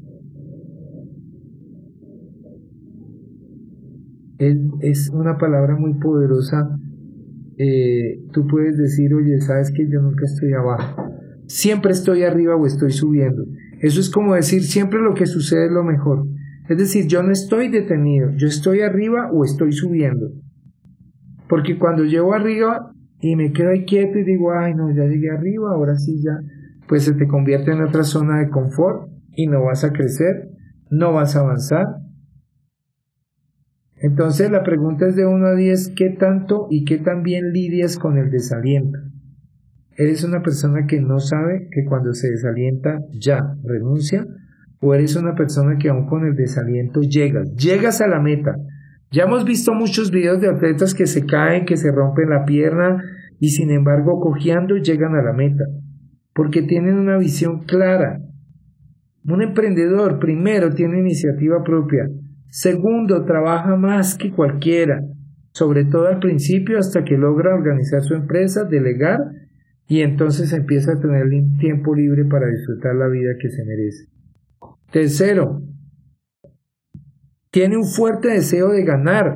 es, 4.81 5.09
una 5.13 5.37
palabra 5.37 5.77
muy 5.77 5.93
poderosa. 5.93 6.77
Eh, 7.57 8.19
tú 8.33 8.47
puedes 8.47 8.77
decir, 8.77 9.13
oye, 9.13 9.39
sabes 9.39 9.71
que 9.71 9.89
yo 9.89 10.01
nunca 10.01 10.25
estoy 10.25 10.51
abajo. 10.51 11.09
Siempre 11.47 11.93
estoy 11.93 12.23
arriba 12.23 12.57
o 12.57 12.65
estoy 12.65 12.91
subiendo. 12.91 13.45
Eso 13.79 14.01
es 14.01 14.09
como 14.09 14.35
decir, 14.35 14.61
siempre 14.63 14.99
lo 14.99 15.13
que 15.13 15.25
sucede 15.25 15.67
es 15.67 15.71
lo 15.71 15.85
mejor. 15.85 16.34
Es 16.67 16.77
decir, 16.77 17.07
yo 17.07 17.21
no 17.21 17.31
estoy 17.31 17.69
detenido, 17.69 18.31
yo 18.35 18.47
estoy 18.47 18.81
arriba 18.81 19.29
o 19.31 19.43
estoy 19.43 19.71
subiendo. 19.71 20.31
Porque 21.47 21.77
cuando 21.77 22.03
llego 22.03 22.33
arriba 22.33 22.91
y 23.19 23.35
me 23.35 23.51
quedo 23.51 23.69
ahí 23.69 23.85
quieto 23.85 24.17
y 24.17 24.23
digo, 24.23 24.51
ay 24.51 24.73
no, 24.73 24.89
ya 24.93 25.03
llegué 25.03 25.29
arriba, 25.29 25.71
ahora 25.71 25.95
sí 25.97 26.21
ya, 26.23 26.39
pues 26.87 27.03
se 27.03 27.13
te 27.13 27.27
convierte 27.27 27.71
en 27.71 27.81
otra 27.81 28.03
zona 28.03 28.39
de 28.39 28.49
confort 28.49 29.09
y 29.35 29.47
no 29.47 29.63
vas 29.63 29.83
a 29.83 29.91
crecer, 29.91 30.49
no 30.89 31.13
vas 31.13 31.35
a 31.35 31.41
avanzar. 31.41 31.85
Entonces 33.97 34.49
la 34.51 34.63
pregunta 34.63 35.07
es 35.07 35.15
de 35.15 35.25
1 35.25 35.45
a 35.45 35.55
10, 35.55 35.93
¿qué 35.95 36.09
tanto 36.09 36.67
y 36.69 36.83
qué 36.83 36.97
tan 36.97 37.21
bien 37.23 37.51
lidias 37.51 37.97
con 37.97 38.17
el 38.17 38.31
desaliento? 38.31 38.99
¿Eres 39.97 40.23
una 40.23 40.41
persona 40.41 40.87
que 40.87 40.99
no 40.99 41.19
sabe 41.19 41.69
que 41.71 41.85
cuando 41.85 42.13
se 42.13 42.29
desalienta 42.29 42.99
ya 43.11 43.55
renuncia? 43.63 44.27
¿O 44.87 44.93
eres 44.93 45.15
una 45.15 45.33
persona 45.33 45.77
que 45.79 45.89
aún 45.89 46.05
con 46.05 46.27
el 46.27 46.35
desaliento 46.35 47.01
llegas? 47.01 47.55
Llegas 47.55 48.01
a 48.01 48.07
la 48.07 48.19
meta. 48.21 48.55
Ya 49.09 49.23
hemos 49.23 49.43
visto 49.43 49.73
muchos 49.73 50.11
videos 50.11 50.39
de 50.41 50.47
atletas 50.47 50.93
que 50.93 51.07
se 51.07 51.25
caen, 51.25 51.65
que 51.65 51.75
se 51.75 51.91
rompen 51.91 52.29
la 52.29 52.45
pierna 52.45 53.01
y 53.39 53.49
sin 53.49 53.71
embargo 53.71 54.19
cojeando 54.19 54.77
llegan 54.77 55.15
a 55.15 55.23
la 55.23 55.33
meta. 55.33 55.63
Porque 56.35 56.61
tienen 56.61 56.99
una 56.99 57.17
visión 57.17 57.63
clara. 57.63 58.19
Un 59.27 59.41
emprendedor 59.41 60.19
primero 60.19 60.69
tiene 60.69 60.99
iniciativa 60.99 61.63
propia. 61.63 62.07
Segundo, 62.49 63.25
trabaja 63.25 63.75
más 63.75 64.15
que 64.15 64.29
cualquiera, 64.29 65.01
sobre 65.51 65.85
todo 65.85 66.09
al 66.09 66.19
principio 66.19 66.77
hasta 66.77 67.03
que 67.03 67.17
logra 67.17 67.55
organizar 67.55 68.03
su 68.03 68.13
empresa, 68.13 68.65
delegar 68.65 69.17
y 69.87 70.01
entonces 70.01 70.53
empieza 70.53 70.91
a 70.91 70.99
tener 70.99 71.23
tiempo 71.57 71.95
libre 71.95 72.23
para 72.25 72.45
disfrutar 72.45 72.93
la 72.93 73.07
vida 73.07 73.31
que 73.41 73.49
se 73.49 73.65
merece. 73.65 74.14
Tercero, 74.91 75.61
tiene 77.51 77.77
un 77.77 77.85
fuerte 77.85 78.29
deseo 78.29 78.69
de 78.69 78.83
ganar. 78.83 79.35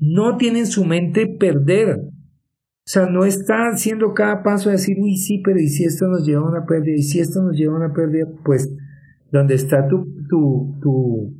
No 0.00 0.36
tiene 0.36 0.60
en 0.60 0.66
su 0.66 0.84
mente 0.84 1.26
perder. 1.26 1.98
O 2.84 2.88
sea, 2.88 3.06
no 3.06 3.24
está 3.24 3.68
haciendo 3.68 4.12
cada 4.14 4.42
paso 4.42 4.68
a 4.68 4.72
decir, 4.72 4.96
uy, 5.00 5.16
sí, 5.16 5.40
pero 5.44 5.60
¿y 5.60 5.68
si 5.68 5.84
esto 5.84 6.08
nos 6.08 6.26
lleva 6.26 6.42
a 6.42 6.50
una 6.50 6.66
pérdida? 6.66 6.96
¿Y 6.96 7.02
si 7.02 7.20
esto 7.20 7.42
nos 7.42 7.56
lleva 7.56 7.74
a 7.74 7.84
una 7.84 7.92
pérdida? 7.92 8.26
Pues 8.44 8.74
donde 9.30 9.54
está 9.54 9.86
tu, 9.86 10.12
tu, 10.28 10.76
tu, 10.82 11.34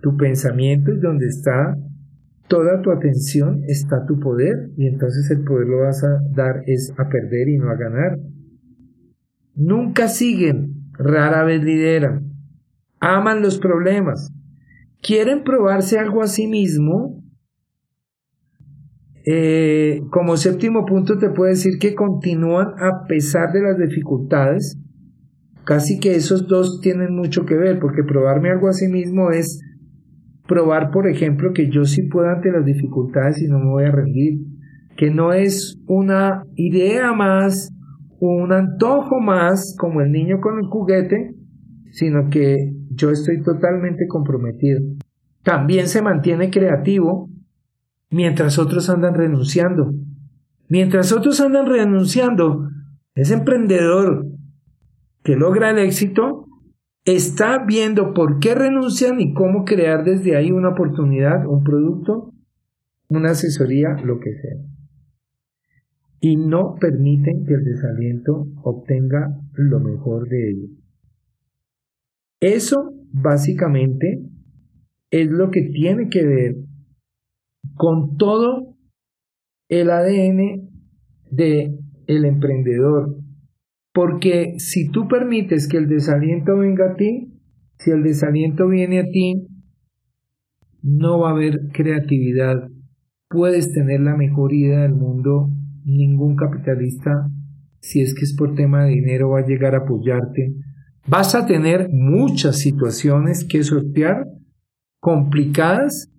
tu 0.00 0.16
pensamiento 0.16 0.92
y 0.92 1.00
donde 1.00 1.26
está 1.26 1.76
toda 2.48 2.82
tu 2.82 2.90
atención 2.90 3.62
está 3.66 4.04
tu 4.04 4.20
poder 4.20 4.70
y 4.76 4.86
entonces 4.86 5.30
el 5.30 5.42
poder 5.42 5.68
lo 5.68 5.80
vas 5.80 6.04
a 6.04 6.20
dar 6.34 6.62
es 6.66 6.92
a 6.98 7.08
perder 7.08 7.48
y 7.48 7.56
no 7.56 7.70
a 7.70 7.76
ganar. 7.76 8.18
Nunca 9.54 10.08
siguen, 10.08 10.71
rara 10.92 11.44
vez 11.44 11.62
lideran. 11.62 12.32
Aman 13.00 13.42
los 13.42 13.58
problemas. 13.58 14.32
Quieren 15.00 15.42
probarse 15.42 15.98
algo 15.98 16.22
a 16.22 16.26
sí 16.26 16.46
mismo. 16.46 17.22
Eh, 19.24 20.00
como 20.10 20.36
séptimo 20.36 20.84
punto 20.84 21.18
te 21.18 21.30
puedo 21.30 21.50
decir 21.50 21.78
que 21.78 21.94
continúan 21.94 22.68
a 22.78 23.06
pesar 23.06 23.52
de 23.52 23.62
las 23.62 23.78
dificultades. 23.78 24.78
Casi 25.64 26.00
que 26.00 26.16
esos 26.16 26.48
dos 26.48 26.80
tienen 26.80 27.14
mucho 27.14 27.46
que 27.46 27.54
ver, 27.54 27.78
porque 27.78 28.02
probarme 28.02 28.50
algo 28.50 28.68
a 28.68 28.72
sí 28.72 28.88
mismo 28.88 29.30
es 29.30 29.60
probar, 30.46 30.90
por 30.90 31.08
ejemplo, 31.08 31.52
que 31.52 31.70
yo 31.70 31.84
sí 31.84 32.02
puedo 32.02 32.28
ante 32.28 32.50
las 32.50 32.64
dificultades 32.64 33.40
y 33.40 33.48
no 33.48 33.58
me 33.58 33.70
voy 33.70 33.84
a 33.84 33.92
rendir, 33.92 34.40
que 34.96 35.10
no 35.10 35.32
es 35.32 35.78
una 35.86 36.44
idea 36.56 37.12
más, 37.12 37.72
un 38.28 38.52
antojo 38.52 39.20
más, 39.20 39.74
como 39.76 40.00
el 40.00 40.12
niño 40.12 40.40
con 40.40 40.58
el 40.58 40.66
juguete, 40.66 41.34
sino 41.90 42.30
que 42.30 42.72
yo 42.90 43.10
estoy 43.10 43.42
totalmente 43.42 44.06
comprometido. 44.06 44.80
También 45.42 45.88
se 45.88 46.02
mantiene 46.02 46.50
creativo 46.50 47.28
mientras 48.10 48.58
otros 48.60 48.88
andan 48.88 49.14
renunciando. 49.14 49.92
Mientras 50.68 51.12
otros 51.12 51.40
andan 51.40 51.66
renunciando, 51.66 52.68
ese 53.14 53.34
emprendedor 53.34 54.26
que 55.24 55.34
logra 55.34 55.70
el 55.70 55.78
éxito 55.78 56.46
está 57.04 57.64
viendo 57.66 58.14
por 58.14 58.38
qué 58.38 58.54
renuncian 58.54 59.20
y 59.20 59.34
cómo 59.34 59.64
crear 59.64 60.04
desde 60.04 60.36
ahí 60.36 60.52
una 60.52 60.70
oportunidad, 60.70 61.44
un 61.46 61.64
producto, 61.64 62.32
una 63.08 63.30
asesoría, 63.30 63.96
lo 64.04 64.20
que 64.20 64.32
sea. 64.32 64.71
Y 66.24 66.36
no 66.36 66.76
permiten 66.80 67.44
que 67.44 67.54
el 67.54 67.64
desaliento 67.64 68.46
obtenga 68.62 69.40
lo 69.54 69.80
mejor 69.80 70.28
de 70.28 70.50
ellos. 70.50 70.70
Eso 72.38 72.94
básicamente 73.10 74.22
es 75.10 75.28
lo 75.28 75.50
que 75.50 75.62
tiene 75.62 76.08
que 76.08 76.24
ver 76.24 76.54
con 77.74 78.16
todo 78.16 78.76
el 79.68 79.90
ADN 79.90 80.70
de 81.28 81.76
el 82.06 82.24
emprendedor, 82.24 83.16
porque 83.92 84.54
si 84.58 84.90
tú 84.90 85.08
permites 85.08 85.66
que 85.66 85.78
el 85.78 85.88
desaliento 85.88 86.56
venga 86.56 86.92
a 86.92 86.94
ti, 86.94 87.32
si 87.78 87.90
el 87.90 88.04
desaliento 88.04 88.68
viene 88.68 89.00
a 89.00 89.10
ti, 89.10 89.48
no 90.82 91.18
va 91.18 91.30
a 91.30 91.32
haber 91.32 91.68
creatividad. 91.72 92.68
Puedes 93.28 93.72
tener 93.72 94.00
la 94.00 94.16
mejor 94.16 94.52
idea 94.52 94.82
del 94.82 94.94
mundo, 94.94 95.50
ningún 95.84 96.36
capitalista, 96.36 97.28
si 97.80 98.00
es 98.00 98.14
que 98.14 98.24
es 98.24 98.34
por 98.34 98.54
tema 98.54 98.84
de 98.84 98.90
dinero, 98.90 99.30
va 99.30 99.40
a 99.40 99.46
llegar 99.46 99.74
a 99.74 99.78
apoyarte. 99.78 100.54
Vas 101.06 101.34
a 101.34 101.46
tener 101.46 101.88
muchas 101.90 102.58
situaciones 102.58 103.44
que 103.44 103.62
sortear 103.64 104.26
complicadas 105.00 106.12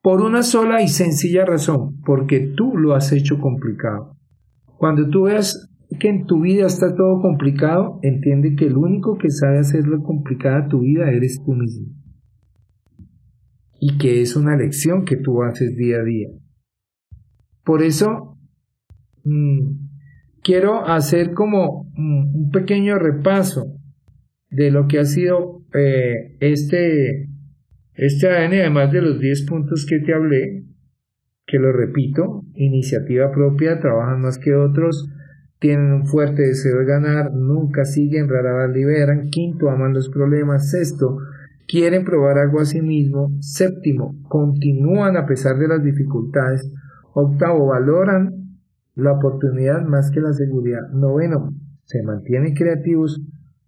por 0.00 0.20
una 0.20 0.42
sola 0.42 0.82
y 0.82 0.88
sencilla 0.88 1.44
razón, 1.44 2.00
porque 2.04 2.52
tú 2.56 2.76
lo 2.76 2.94
has 2.94 3.12
hecho 3.12 3.38
complicado. 3.40 4.16
Cuando 4.78 5.08
tú 5.08 5.22
veas 5.22 5.68
que 5.98 6.08
en 6.08 6.26
tu 6.26 6.40
vida 6.40 6.66
está 6.66 6.94
todo 6.94 7.20
complicado, 7.20 7.98
entiende 8.02 8.54
que 8.56 8.66
el 8.66 8.76
único 8.76 9.18
que 9.18 9.30
sabe 9.30 9.58
hacerlo 9.58 10.02
complicada 10.02 10.68
tu 10.68 10.80
vida 10.80 11.10
eres 11.10 11.40
tú 11.44 11.52
mismo. 11.52 11.86
Y 13.80 13.98
que 13.98 14.22
es 14.22 14.36
una 14.36 14.56
lección 14.56 15.04
que 15.04 15.16
tú 15.16 15.42
haces 15.42 15.76
día 15.76 15.98
a 15.98 16.04
día. 16.04 16.28
Por 17.64 17.82
eso, 17.82 18.31
mm, 19.24 19.92
quiero 20.42 20.86
hacer 20.86 21.32
como 21.32 21.86
un 21.96 22.50
pequeño 22.52 22.98
repaso 22.98 23.76
de 24.50 24.70
lo 24.70 24.86
que 24.86 24.98
ha 24.98 25.04
sido 25.04 25.62
eh, 25.74 26.36
este, 26.40 27.28
este 27.94 28.28
ADN, 28.28 28.60
además 28.60 28.92
de 28.92 29.02
los 29.02 29.18
10 29.20 29.46
puntos 29.46 29.86
que 29.88 30.00
te 30.00 30.12
hablé, 30.12 30.64
que 31.46 31.58
lo 31.58 31.72
repito, 31.72 32.44
iniciativa 32.54 33.32
propia, 33.32 33.80
trabajan 33.80 34.20
más 34.20 34.38
que 34.38 34.54
otros, 34.54 35.08
tienen 35.58 35.92
un 35.92 36.06
fuerte 36.06 36.42
deseo 36.42 36.78
de 36.78 36.84
ganar, 36.84 37.32
nunca 37.32 37.84
siguen, 37.84 38.28
rara 38.28 38.66
vez 38.66 38.76
liberan, 38.76 39.30
quinto, 39.30 39.70
aman 39.70 39.94
los 39.94 40.10
problemas, 40.10 40.70
sexto, 40.70 41.18
quieren 41.66 42.04
probar 42.04 42.38
algo 42.38 42.60
a 42.60 42.64
sí 42.64 42.82
mismo, 42.82 43.30
séptimo, 43.40 44.16
continúan 44.28 45.16
a 45.16 45.24
pesar 45.24 45.56
de 45.58 45.68
las 45.68 45.82
dificultades, 45.82 46.68
octavo, 47.14 47.68
valoran 47.68 48.41
la 48.94 49.12
oportunidad 49.12 49.82
más 49.82 50.10
que 50.10 50.20
la 50.20 50.32
seguridad, 50.32 50.88
noveno, 50.92 51.54
se 51.84 52.02
mantienen 52.02 52.54
creativos 52.54 53.20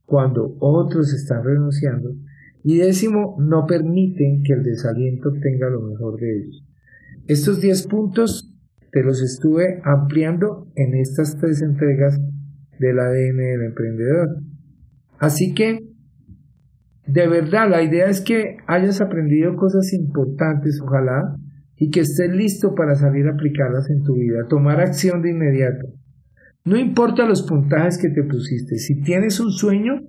cuando 0.05 0.57
otros 0.61 1.13
están 1.13 1.45
renunciando, 1.45 2.15
y 2.63 2.79
décimo, 2.79 3.37
no 3.39 3.67
permiten 3.67 4.43
que 4.43 4.55
el 4.55 4.63
desaliento 4.63 5.31
tenga 5.43 5.69
lo 5.69 5.83
mejor 5.83 6.19
de 6.19 6.39
ellos. 6.39 6.65
Estos 7.27 7.61
diez 7.61 7.87
puntos 7.87 8.55
te 8.91 9.03
los 9.03 9.23
estuve 9.23 9.81
ampliando 9.85 10.69
en 10.77 10.95
estas 10.95 11.37
tres 11.39 11.61
entregas 11.61 12.19
del 12.79 12.99
ADN 12.99 13.37
del 13.37 13.63
emprendedor. 13.65 14.39
Así 15.19 15.53
que, 15.53 15.81
de 17.07 17.29
verdad, 17.29 17.69
la 17.69 17.83
idea 17.83 18.09
es 18.09 18.21
que 18.21 18.57
hayas 18.67 19.01
aprendido 19.01 19.57
cosas 19.57 19.93
importantes, 19.93 20.81
ojalá, 20.81 21.37
y 21.85 21.91
que 21.91 22.01
estés 22.01 22.31
listo 22.35 22.75
para 22.75 22.95
salir 22.95 23.27
a 23.27 23.33
aplicarlas 23.33 23.91
en 23.91 24.03
tu 24.05 24.15
vida, 24.15 24.47
tomar 24.49 24.81
acción 24.81 25.21
de 25.21 25.33
inmediato. 25.33 25.87
No 26.65 26.79
importa 26.79 27.29
los 27.29 27.43
puntajes 27.43 27.99
que 27.99 28.09
te 28.09 28.23
pusiste, 28.23 28.79
si 28.79 29.03
tienes 29.03 29.39
un 29.39 29.51
sueño, 29.51 30.01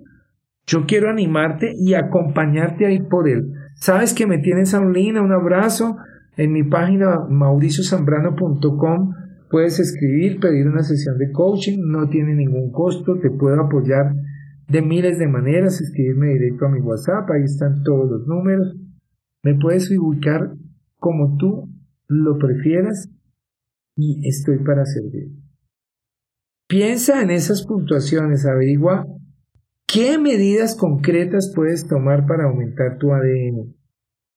yo 0.66 0.86
quiero 0.86 1.10
animarte 1.10 1.74
y 1.76 1.92
acompañarte 1.92 2.86
a 2.86 2.90
ir 2.90 3.08
por 3.08 3.28
él. 3.28 3.52
Sabes 3.74 4.14
que 4.14 4.26
me 4.26 4.38
tienes 4.38 4.72
a 4.72 4.80
un 4.80 4.94
link, 4.94 5.20
un 5.20 5.32
abrazo, 5.32 5.98
en 6.38 6.52
mi 6.52 6.62
página 6.62 7.26
mauriciozambrano.com 7.28 9.12
Puedes 9.50 9.78
escribir, 9.78 10.40
pedir 10.40 10.66
una 10.66 10.82
sesión 10.82 11.18
de 11.18 11.30
coaching, 11.30 11.78
no 11.86 12.08
tiene 12.08 12.34
ningún 12.34 12.72
costo, 12.72 13.18
te 13.18 13.30
puedo 13.30 13.60
apoyar 13.60 14.14
de 14.66 14.80
miles 14.80 15.18
de 15.18 15.28
maneras, 15.28 15.82
escribirme 15.82 16.28
directo 16.28 16.64
a 16.64 16.70
mi 16.70 16.80
WhatsApp, 16.80 17.30
ahí 17.30 17.44
están 17.44 17.82
todos 17.82 18.10
los 18.10 18.26
números. 18.26 18.74
Me 19.44 19.54
puedes 19.56 19.90
ubicar 19.90 20.56
como 20.98 21.36
tú 21.36 21.68
lo 22.08 22.38
prefieras 22.38 23.10
y 23.96 24.26
estoy 24.28 24.58
para 24.58 24.84
servir. 24.84 25.32
Piensa 26.68 27.22
en 27.22 27.30
esas 27.30 27.64
puntuaciones, 27.64 28.44
averigua 28.44 29.06
qué 29.86 30.18
medidas 30.18 30.76
concretas 30.76 31.52
puedes 31.54 31.86
tomar 31.86 32.26
para 32.26 32.44
aumentar 32.44 32.98
tu 32.98 33.12
ADN 33.12 33.76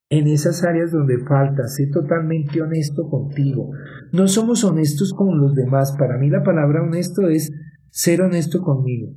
en 0.10 0.28
esas 0.28 0.63
áreas 0.63 0.91
donde 0.91 1.19
falta, 1.19 1.67
sé 1.67 1.88
totalmente 1.88 2.62
honesto 2.62 3.08
contigo. 3.10 3.72
No 4.12 4.28
somos 4.28 4.63
honestos 4.63 5.13
con 5.13 5.39
los 5.39 5.54
demás. 5.54 5.95
Para 5.98 6.17
mí 6.17 6.30
la 6.30 6.43
palabra 6.43 6.82
honesto 6.82 7.30
es 7.30 7.52
ser 7.91 8.22
honesto 8.22 8.62
conmigo. 8.62 9.13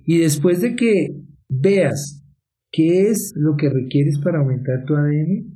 Y 0.00 0.18
después 0.18 0.60
de 0.60 0.74
que 0.74 1.20
veas 1.48 2.24
qué 2.72 3.08
es 3.08 3.32
lo 3.36 3.54
que 3.56 3.70
requieres 3.70 4.18
para 4.18 4.40
aumentar 4.40 4.84
tu 4.84 4.96
ADN, 4.96 5.53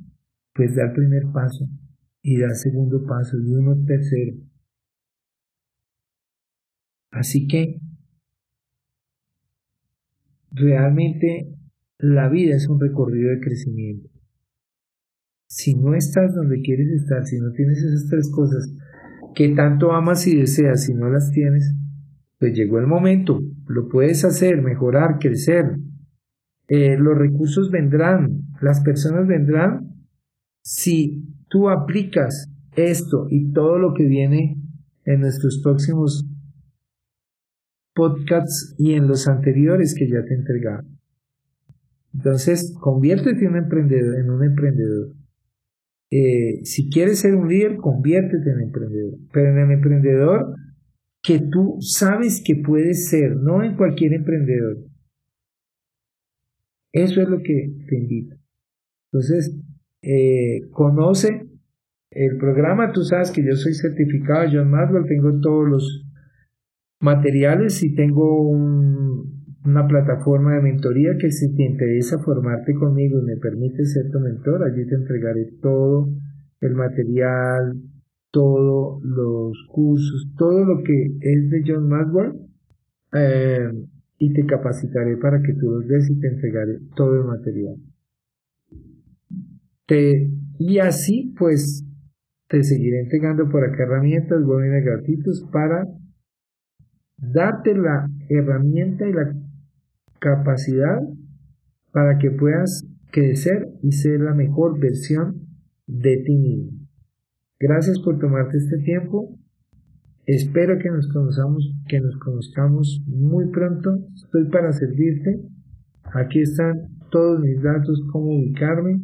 pues 0.59 0.75
da 0.75 0.83
el 0.87 0.91
primer 0.91 1.23
paso 1.31 1.69
y 2.21 2.37
da 2.37 2.47
el 2.47 2.55
segundo 2.55 3.05
paso 3.05 3.37
y 3.37 3.53
uno 3.53 3.81
tercero. 3.85 4.35
Así 7.11 7.47
que 7.47 7.79
realmente 10.51 11.55
la 11.97 12.27
vida 12.27 12.57
es 12.57 12.67
un 12.67 12.81
recorrido 12.81 13.29
de 13.29 13.39
crecimiento 13.39 14.09
si 15.49 15.75
no 15.75 15.95
estás 15.95 16.35
donde 16.35 16.61
quieres 16.61 16.89
estar, 16.89 17.25
si 17.25 17.39
no 17.39 17.51
tienes 17.51 17.79
esas 17.79 18.07
tres 18.07 18.29
cosas 18.29 18.71
que 19.33 19.49
tanto 19.49 19.91
amas 19.93 20.27
y 20.27 20.37
deseas, 20.37 20.83
si 20.83 20.93
no 20.93 21.09
las 21.09 21.31
tienes, 21.31 21.73
pues 22.37 22.53
llegó 22.53 22.79
el 22.79 22.85
momento, 22.85 23.39
lo 23.67 23.89
puedes 23.89 24.23
hacer, 24.25 24.61
mejorar, 24.61 25.17
crecer. 25.19 25.75
Eh, 26.67 26.97
los 26.97 27.17
recursos 27.17 27.71
vendrán, 27.71 28.43
las 28.61 28.81
personas 28.81 29.27
vendrán 29.27 29.88
si 30.61 31.23
tú 31.49 31.69
aplicas 31.69 32.49
esto 32.75 33.27
y 33.29 33.51
todo 33.51 33.79
lo 33.79 33.93
que 33.93 34.05
viene 34.05 34.57
en 35.05 35.21
nuestros 35.21 35.59
próximos 35.63 36.25
podcasts 37.93 38.75
y 38.77 38.93
en 38.93 39.07
los 39.07 39.27
anteriores 39.27 39.93
que 39.93 40.07
ya 40.07 40.23
te 40.23 40.33
he 40.33 40.37
Entonces, 42.13 42.75
conviértete 42.79 43.45
en 43.45 43.51
un 43.51 43.57
emprendedor, 43.57 44.19
en 44.19 44.29
un 44.29 44.43
emprendedor. 44.43 45.15
Eh, 46.11 46.63
si 46.63 46.89
quieres 46.89 47.19
ser 47.19 47.35
un 47.35 47.47
líder, 47.49 47.77
conviértete 47.77 48.51
en 48.51 48.61
emprendedor, 48.61 49.19
pero 49.31 49.51
en 49.51 49.57
el 49.57 49.71
emprendedor 49.71 50.55
que 51.21 51.39
tú 51.39 51.77
sabes 51.81 52.41
que 52.43 52.55
puedes 52.55 53.09
ser, 53.09 53.35
no 53.35 53.63
en 53.63 53.75
cualquier 53.75 54.13
emprendedor. 54.13 54.77
Eso 56.91 57.21
es 57.21 57.29
lo 57.29 57.39
que 57.43 57.75
te 57.87 57.97
invito. 57.97 58.35
Entonces, 59.11 59.55
eh, 60.01 60.69
conoce 60.71 61.47
el 62.11 62.37
programa, 62.37 62.91
tú 62.91 63.03
sabes 63.03 63.31
que 63.31 63.43
yo 63.43 63.53
soy 63.55 63.73
certificado 63.73 64.49
John 64.51 64.71
Maxwell, 64.71 65.05
tengo 65.05 65.39
todos 65.39 65.69
los 65.69 66.05
materiales 66.99 67.83
y 67.83 67.93
tengo 67.93 68.49
un, 68.49 69.45
una 69.63 69.87
plataforma 69.87 70.55
de 70.55 70.61
mentoría 70.61 71.17
que 71.17 71.31
si 71.31 71.55
te 71.55 71.63
interesa 71.63 72.19
formarte 72.19 72.73
conmigo 72.73 73.19
y 73.19 73.25
me 73.25 73.37
permite 73.37 73.85
ser 73.85 74.09
tu 74.11 74.19
mentor, 74.19 74.63
allí 74.63 74.85
te 74.87 74.95
entregaré 74.95 75.45
todo 75.61 76.09
el 76.61 76.73
material, 76.73 77.79
todos 78.31 79.01
los 79.03 79.57
cursos, 79.69 80.33
todo 80.37 80.65
lo 80.65 80.83
que 80.83 81.17
es 81.19 81.49
de 81.49 81.63
John 81.65 81.87
Maxwell 81.87 82.33
eh, 83.13 83.69
y 84.17 84.33
te 84.33 84.45
capacitaré 84.45 85.17
para 85.17 85.41
que 85.41 85.53
tú 85.53 85.69
los 85.69 85.87
des 85.87 86.09
y 86.09 86.19
te 86.19 86.27
entregaré 86.27 86.79
todo 86.95 87.15
el 87.15 87.25
material. 87.25 87.75
Y 90.57 90.79
así 90.79 91.33
pues 91.37 91.85
te 92.47 92.63
seguiré 92.63 93.01
entregando 93.01 93.49
por 93.49 93.63
acá 93.63 93.83
herramientas, 93.83 94.43
webinars 94.43 94.85
gratuitos 94.85 95.47
para 95.51 95.87
darte 97.17 97.75
la 97.75 98.07
herramienta 98.29 99.07
y 99.07 99.13
la 99.13 99.33
capacidad 100.19 100.99
para 101.91 102.17
que 102.17 102.31
puedas 102.31 102.85
crecer 103.11 103.69
y 103.81 103.91
ser 103.91 104.19
la 104.21 104.33
mejor 104.33 104.79
versión 104.79 105.47
de 105.87 106.17
ti 106.17 106.35
mismo. 106.37 106.79
Gracias 107.59 107.99
por 107.99 108.19
tomarte 108.19 108.57
este 108.57 108.77
tiempo. 108.79 109.37
Espero 110.25 110.77
que 110.77 110.89
nos 110.89 111.11
conozcamos, 111.11 111.73
que 111.87 111.99
nos 111.99 112.15
conozcamos 112.17 113.03
muy 113.07 113.49
pronto. 113.49 113.97
Estoy 114.15 114.45
para 114.49 114.71
servirte. 114.71 115.41
Aquí 116.13 116.41
están 116.41 116.89
todos 117.09 117.41
mis 117.41 117.61
datos, 117.61 118.01
cómo 118.11 118.37
ubicarme. 118.37 119.01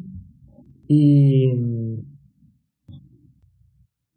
Y 0.88 1.48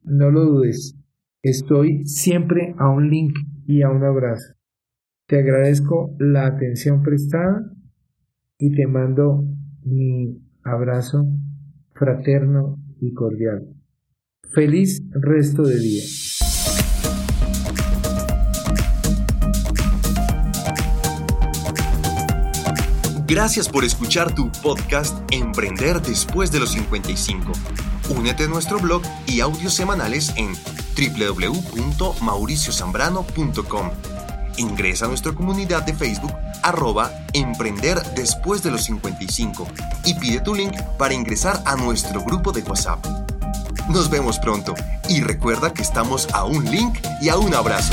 no 0.03 0.31
lo 0.31 0.45
dudes. 0.45 0.97
Estoy 1.43 2.05
siempre 2.05 2.75
a 2.79 2.89
un 2.89 3.11
link 3.11 3.35
y 3.67 3.83
a 3.83 3.91
un 3.91 4.05
abrazo. 4.05 4.55
Te 5.27 5.39
agradezco 5.39 6.17
la 6.19 6.47
atención 6.47 7.03
prestada 7.03 7.71
y 8.59 8.73
te 8.73 8.87
mando 8.87 9.45
mi 9.85 10.41
abrazo 10.65 11.27
fraterno 11.95 12.79
y 13.01 13.13
cordial. 13.13 13.69
Feliz 14.51 15.03
resto 15.13 15.63
de 15.63 15.79
día. 15.79 16.03
Gracias 23.29 23.69
por 23.69 23.85
escuchar 23.85 24.35
tu 24.35 24.51
podcast 24.63 25.15
Emprender 25.31 26.01
después 26.01 26.51
de 26.51 26.61
los 26.61 26.73
55. 26.73 27.53
Únete 28.09 28.45
a 28.45 28.49
nuestro 28.49 28.79
blog 28.79 29.03
y 29.27 29.41
audios 29.41 29.75
semanales 29.75 30.33
en 30.37 30.57
www.mauriciozambrano.com 30.97 33.91
Ingresa 34.57 35.05
a 35.05 35.09
nuestra 35.09 35.33
comunidad 35.33 35.83
de 35.83 35.93
Facebook 35.93 36.33
arroba 36.63 37.13
emprender 37.35 38.03
después 38.17 38.63
de 38.63 38.71
los 38.71 38.85
55 38.85 39.69
y 40.07 40.15
pide 40.15 40.41
tu 40.41 40.55
link 40.55 40.73
para 40.97 41.13
ingresar 41.13 41.63
a 41.67 41.77
nuestro 41.77 42.25
grupo 42.25 42.51
de 42.51 42.63
WhatsApp. 42.63 43.05
Nos 43.91 44.09
vemos 44.09 44.39
pronto 44.39 44.75
y 45.07 45.21
recuerda 45.21 45.75
que 45.75 45.83
estamos 45.83 46.29
a 46.33 46.45
un 46.45 46.65
link 46.65 46.99
y 47.21 47.29
a 47.29 47.37
un 47.37 47.55
abrazo. 47.55 47.93